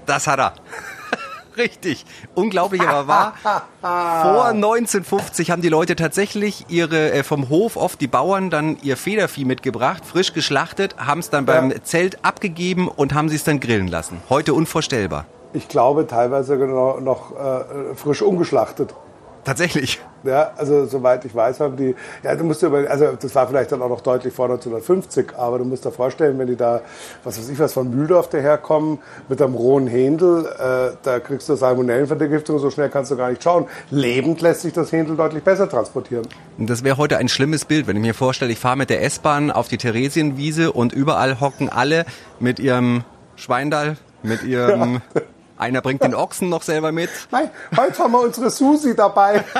Das 0.05 0.27
hat 0.27 0.39
er. 0.39 0.53
Richtig. 1.57 2.05
Unglaublich, 2.33 2.81
aber 2.81 3.07
wahr. 3.07 3.33
Vor 3.81 4.45
1950 4.45 5.51
haben 5.51 5.62
die 5.62 5.69
Leute 5.69 5.95
tatsächlich 5.95 6.65
ihre 6.69 7.12
äh, 7.12 7.24
vom 7.24 7.50
Hof 7.50 7.75
oft 7.77 8.01
die 8.01 8.07
Bauern 8.07 8.50
dann 8.50 8.77
ihr 8.81 8.98
Federvieh 8.98 9.45
mitgebracht, 9.45 10.03
frisch 10.05 10.33
geschlachtet, 10.33 10.95
haben 10.98 11.19
es 11.19 11.29
dann 11.29 11.45
beim 11.45 11.72
ja. 11.72 11.83
Zelt 11.83 12.25
abgegeben 12.25 12.88
und 12.88 13.13
haben 13.13 13.29
sie 13.29 13.36
es 13.36 13.43
dann 13.43 13.60
grillen 13.60 13.88
lassen. 13.88 14.17
Heute 14.29 14.53
unvorstellbar. 14.53 15.25
Ich 15.53 15.67
glaube 15.67 16.07
teilweise 16.07 16.55
noch, 16.55 17.00
noch 17.00 17.36
äh, 17.36 17.95
frisch 17.95 18.24
ungeschlachtet. 18.24 18.95
Tatsächlich. 19.44 20.00
Ja, 20.24 20.52
also 20.56 20.86
soweit 20.86 21.26
ich 21.26 21.36
weiß, 21.36 21.60
haben 21.60 21.76
die, 21.76 21.96
ja, 22.24 22.34
du 22.36 22.46
musst 22.46 22.62
dir 22.62 22.68
über, 22.68 22.90
also 22.90 23.10
das 23.20 23.36
war 23.36 23.46
vielleicht 23.48 23.74
dann 23.74 23.82
auch 23.82 23.90
noch 23.90 24.00
deutlich 24.00 24.34
vor 24.34 24.46
1950, 24.46 25.36
aber 25.38 25.58
du 25.58 25.66
musst 25.66 25.84
dir 25.84 25.92
vorstellen, 25.92 26.40
wenn 26.40 26.48
die 26.48 26.56
da, 26.56 26.82
was 27.26 27.38
weiß 27.38 27.50
ich 27.50 27.60
was, 27.60 27.74
von 27.74 27.90
Mühldorf 27.90 28.30
daherkommen, 28.30 29.00
mit 29.28 29.42
einem 29.42 29.56
rohen 29.56 29.88
Händel, 29.88 30.46
äh, 30.46 30.96
da 31.04 31.20
kriegst 31.20 31.50
du 31.50 31.56
Salmonellenvergiftung, 31.56 32.58
so 32.60 32.72
schnell 32.72 32.90
kannst 32.90 33.12
du 33.12 33.18
gar 33.18 33.30
nicht 33.30 33.44
schauen. 33.44 33.66
Lebend 33.90 34.40
lässt 34.42 34.62
sich 34.62 34.72
das 34.72 34.94
Händel 34.94 35.18
deutlich 35.18 35.44
besser 35.44 35.68
transportieren. 35.68 36.26
Das 36.58 36.86
wäre 36.86 36.98
heute 36.98 37.18
ein 37.18 37.28
schlimmes 37.28 37.66
Bild, 37.66 37.88
wenn 37.88 37.98
ich 37.98 38.02
mir 38.02 38.14
vorstelle, 38.14 38.52
ich 38.52 38.60
fahre 38.60 38.78
mit 38.78 38.90
der 38.90 39.04
S-Bahn 39.04 39.52
auf 39.52 39.68
die 39.68 39.78
Theresienwiese 39.78 40.72
und 40.72 40.94
überall 40.94 41.42
hocken 41.42 41.68
alle 41.68 42.06
mit 42.40 42.60
ihrem 42.60 43.04
Schweindall, 43.36 43.98
mit 44.22 44.44
ihrem 44.46 45.02
ja. 45.14 45.22
Einer 45.63 45.82
bringt 45.82 46.03
den 46.03 46.13
Ochsen 46.13 46.50
noch 46.50 46.62
selber 46.62 46.91
mit. 46.91 47.10
Nein, 47.32 47.50
heute 47.77 47.98
haben 48.00 48.12
wir 48.12 48.20
unsere 48.20 48.50
Susi 48.50 48.96
dabei. 48.96 49.43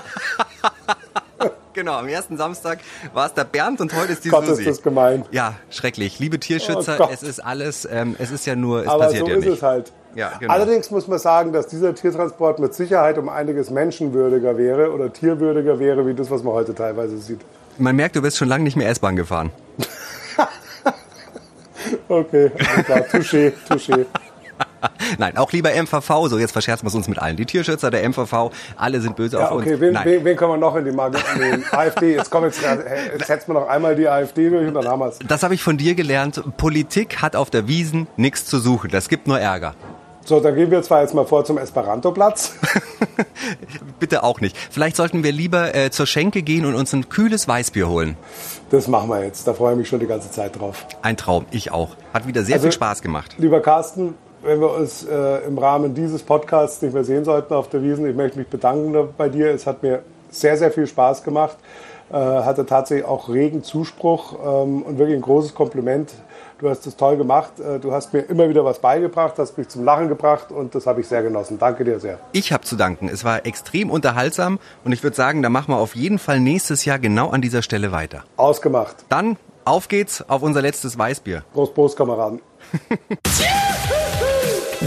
Genau, 1.76 1.98
am 1.98 2.08
ersten 2.08 2.38
Samstag 2.38 2.78
war 3.16 3.26
es 3.26 3.34
der 3.34 3.46
Bernd 3.46 3.82
und 3.82 3.96
heute 3.96 4.14
ist 4.14 4.24
die 4.24 4.30
Gott, 4.30 4.46
Susi. 4.46 4.62
ist 4.62 4.70
das 4.70 4.84
gemein. 4.84 5.26
Ja, 5.32 5.56
schrecklich. 5.72 6.20
Liebe 6.20 6.40
Tierschützer, 6.40 6.98
oh 7.00 7.10
es 7.12 7.24
ist 7.24 7.40
alles, 7.40 7.88
ähm, 7.92 8.16
es 8.20 8.30
ist 8.30 8.46
ja 8.46 8.56
nur, 8.56 8.84
es 8.84 8.88
Aber 8.88 9.06
passiert 9.06 9.26
so 9.26 9.32
ja 9.32 9.38
ist 9.38 9.46
nicht. 9.46 9.54
es 9.56 9.64
halt. 9.64 9.92
Ja, 10.14 10.34
genau. 10.40 10.54
Allerdings 10.54 10.92
muss 10.92 11.08
man 11.08 11.18
sagen, 11.18 11.52
dass 11.52 11.66
dieser 11.66 11.96
Tiertransport 11.96 12.60
mit 12.60 12.76
Sicherheit 12.76 13.18
um 13.18 13.28
einiges 13.28 13.72
menschenwürdiger 13.72 14.56
wäre 14.56 14.92
oder 14.92 15.12
tierwürdiger 15.12 15.80
wäre, 15.80 16.06
wie 16.06 16.14
das, 16.14 16.30
was 16.30 16.44
man 16.44 16.54
heute 16.54 16.76
teilweise 16.76 17.18
sieht. 17.18 17.40
Man 17.80 17.96
merkt, 17.96 18.16
du 18.16 18.22
bist 18.22 18.38
schon 18.38 18.50
lange 18.50 18.66
nicht 18.66 18.78
mehr 18.78 18.90
S-Bahn 18.90 19.16
gefahren. 19.16 19.50
okay, 22.08 22.52
klar, 22.86 23.00
touché, 23.12 23.52
touché. 23.68 24.06
Nein, 25.18 25.38
auch 25.38 25.52
lieber 25.52 25.70
MVV, 25.70 26.28
so 26.28 26.38
jetzt 26.38 26.52
verscherzen 26.52 26.86
wir 26.86 26.90
es 26.90 26.96
uns 26.96 27.08
mit 27.08 27.20
allen. 27.20 27.38
Die 27.38 27.46
Tierschützer, 27.46 27.92
der 27.92 28.08
MVV, 28.08 28.52
alle 28.76 29.02
sind 29.02 29.16
böse 29.16 29.38
ja, 29.38 29.50
auf 29.50 29.52
okay. 29.52 29.74
uns. 29.74 29.82
Wen, 29.82 29.98
wen, 30.04 30.26
wen 30.26 30.38
können 30.38 30.52
wir 30.52 30.58
noch 30.58 30.76
in 30.76 30.86
die 30.86 30.92
Marke 30.92 31.20
nehmen? 31.38 31.64
AfD, 31.72 32.16
jetzt 32.16 32.30
kommen 32.30 32.46
jetzt, 32.46 32.62
jetzt 32.62 33.28
setzen 33.28 33.54
wir 33.54 33.60
noch 33.60 33.68
einmal 33.68 33.96
die 33.96 34.08
AfD 34.08 34.50
durch 34.50 34.68
und 34.68 34.74
dann 34.74 34.88
haben 34.88 35.00
wir 35.00 35.08
es. 35.08 35.20
Das 35.20 35.44
habe 35.44 35.54
ich 35.54 35.64
von 35.64 35.78
dir 35.78 35.96
gelernt. 35.96 36.42
Politik 36.58 37.22
hat 37.22 37.36
auf 37.36 37.50
der 37.50 37.68
Wiesen 37.68 38.08
nichts 38.18 38.46
zu 38.46 38.60
suchen. 38.60 38.90
Das 38.92 39.10
gibt 39.10 39.28
nur 39.28 39.40
Ärger. 39.40 39.76
So, 40.26 40.40
dann 40.40 40.56
gehen 40.56 40.72
wir 40.72 40.82
zwar 40.84 41.02
jetzt 41.02 41.14
mal 41.14 41.26
vor 41.26 41.44
zum 41.44 41.58
Esperanto-Platz. 41.58 42.54
Bitte 44.00 44.24
auch 44.24 44.40
nicht. 44.40 44.56
Vielleicht 44.72 44.96
sollten 44.96 45.24
wir 45.24 45.34
lieber 45.34 45.76
äh, 45.76 45.92
zur 45.92 46.06
Schenke 46.06 46.44
gehen 46.44 46.66
und 46.66 46.76
uns 46.76 46.94
ein 46.94 47.10
kühles 47.10 47.48
Weißbier 47.48 47.90
holen. 47.90 48.16
Das 48.70 48.88
machen 48.88 49.10
wir 49.10 49.24
jetzt. 49.24 49.46
Da 49.48 49.54
freue 49.54 49.74
ich 49.74 49.80
mich 49.80 49.90
schon 49.90 50.00
die 50.00 50.08
ganze 50.08 50.32
Zeit 50.32 50.58
drauf. 50.58 50.86
Ein 51.02 51.18
Traum, 51.18 51.46
ich 51.52 51.72
auch. 51.72 51.98
Hat 52.14 52.26
wieder 52.26 52.44
sehr 52.44 52.56
also, 52.56 52.68
viel 52.68 52.72
Spaß 52.72 53.02
gemacht. 53.02 53.36
Lieber 53.38 53.62
Carsten, 53.62 54.16
wenn 54.44 54.60
wir 54.60 54.72
uns 54.72 55.06
äh, 55.06 55.38
im 55.48 55.58
Rahmen 55.58 55.94
dieses 55.94 56.22
Podcasts 56.24 56.82
nicht 56.82 56.94
mehr 56.94 57.04
sehen 57.04 57.24
sollten 57.24 57.54
auf 57.54 57.70
der 57.70 57.82
Wiesen, 57.82 58.06
ich 58.08 58.16
möchte 58.16 58.38
mich 58.38 58.48
bedanken 58.48 58.96
bei 59.18 59.30
dir. 59.30 59.52
Es 59.52 59.66
hat 59.66 59.84
mir 59.84 60.04
sehr, 60.30 60.58
sehr 60.58 60.72
viel 60.72 60.88
Spaß 60.88 61.24
gemacht. 61.24 61.58
Äh, 62.12 62.16
hatte 62.16 62.66
tatsächlich 62.66 63.08
auch 63.08 63.30
regen 63.30 63.64
Zuspruch 63.64 64.34
ähm, 64.34 64.84
und 64.84 64.98
wirklich 65.00 65.16
ein 65.16 65.22
großes 65.22 65.56
Kompliment. 65.56 66.12
Du 66.60 66.70
hast 66.70 66.86
es 66.86 66.96
toll 66.96 67.18
gemacht. 67.18 67.60
Äh, 67.60 67.80
du 67.80 67.92
hast 67.92 68.14
mir 68.14 68.20
immer 68.20 68.50
wieder 68.50 68.64
was 68.66 68.80
beigebracht, 68.80 69.36
hast 69.38 69.58
mich 69.58 69.70
zum 69.70 69.84
Lachen 69.84 70.10
gebracht 70.10 70.52
und 70.52 70.76
das 70.76 70.86
habe 70.86 71.02
ich 71.02 71.08
sehr 71.08 71.24
genossen. 71.24 71.58
Danke 71.58 71.84
dir 71.86 72.00
sehr. 72.00 72.20
Ich 72.34 72.52
habe 72.52 72.64
zu 72.64 72.76
danken. 72.76 73.10
Es 73.10 73.24
war 73.24 73.46
extrem 73.46 73.90
unterhaltsam 73.90 74.60
und 74.84 74.92
ich 74.92 75.02
würde 75.02 75.16
sagen, 75.16 75.42
da 75.42 75.50
machen 75.50 75.74
wir 75.74 75.78
auf 75.78 75.96
jeden 75.96 76.20
Fall 76.20 76.40
nächstes 76.40 76.86
Jahr 76.86 77.00
genau 77.00 77.30
an 77.30 77.42
dieser 77.42 77.62
Stelle 77.62 77.92
weiter. 77.92 78.24
Ausgemacht. 78.38 79.06
Dann 79.10 79.38
auf 79.66 79.88
geht's 79.88 80.28
auf 80.30 80.44
unser 80.44 80.62
letztes 80.62 80.98
Weißbier. 80.98 81.44
Prost, 81.54 81.74
Prost, 81.74 81.98
Kameraden. 81.98 82.42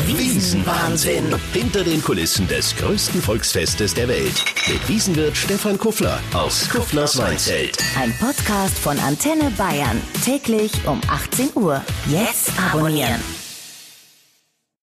Wiesenwahnsinn. 0.06 1.34
Hinter 1.52 1.82
den 1.82 2.02
Kulissen 2.02 2.46
des 2.48 2.76
größten 2.76 3.22
Volksfestes 3.22 3.94
der 3.94 4.08
Welt. 4.08 4.44
Mit 4.68 4.88
Wiesenwirt 4.88 5.36
Stefan 5.36 5.78
Kuffler 5.78 6.20
aus 6.34 6.68
Kufflers 6.68 7.16
Weinzelt. 7.18 7.78
Ein 7.98 8.14
Podcast 8.18 8.78
von 8.78 8.98
Antenne 8.98 9.50
Bayern. 9.56 10.00
Täglich 10.24 10.72
um 10.86 11.00
18 11.08 11.50
Uhr. 11.54 11.82
Jetzt 12.08 12.52
abonnieren. 12.72 13.45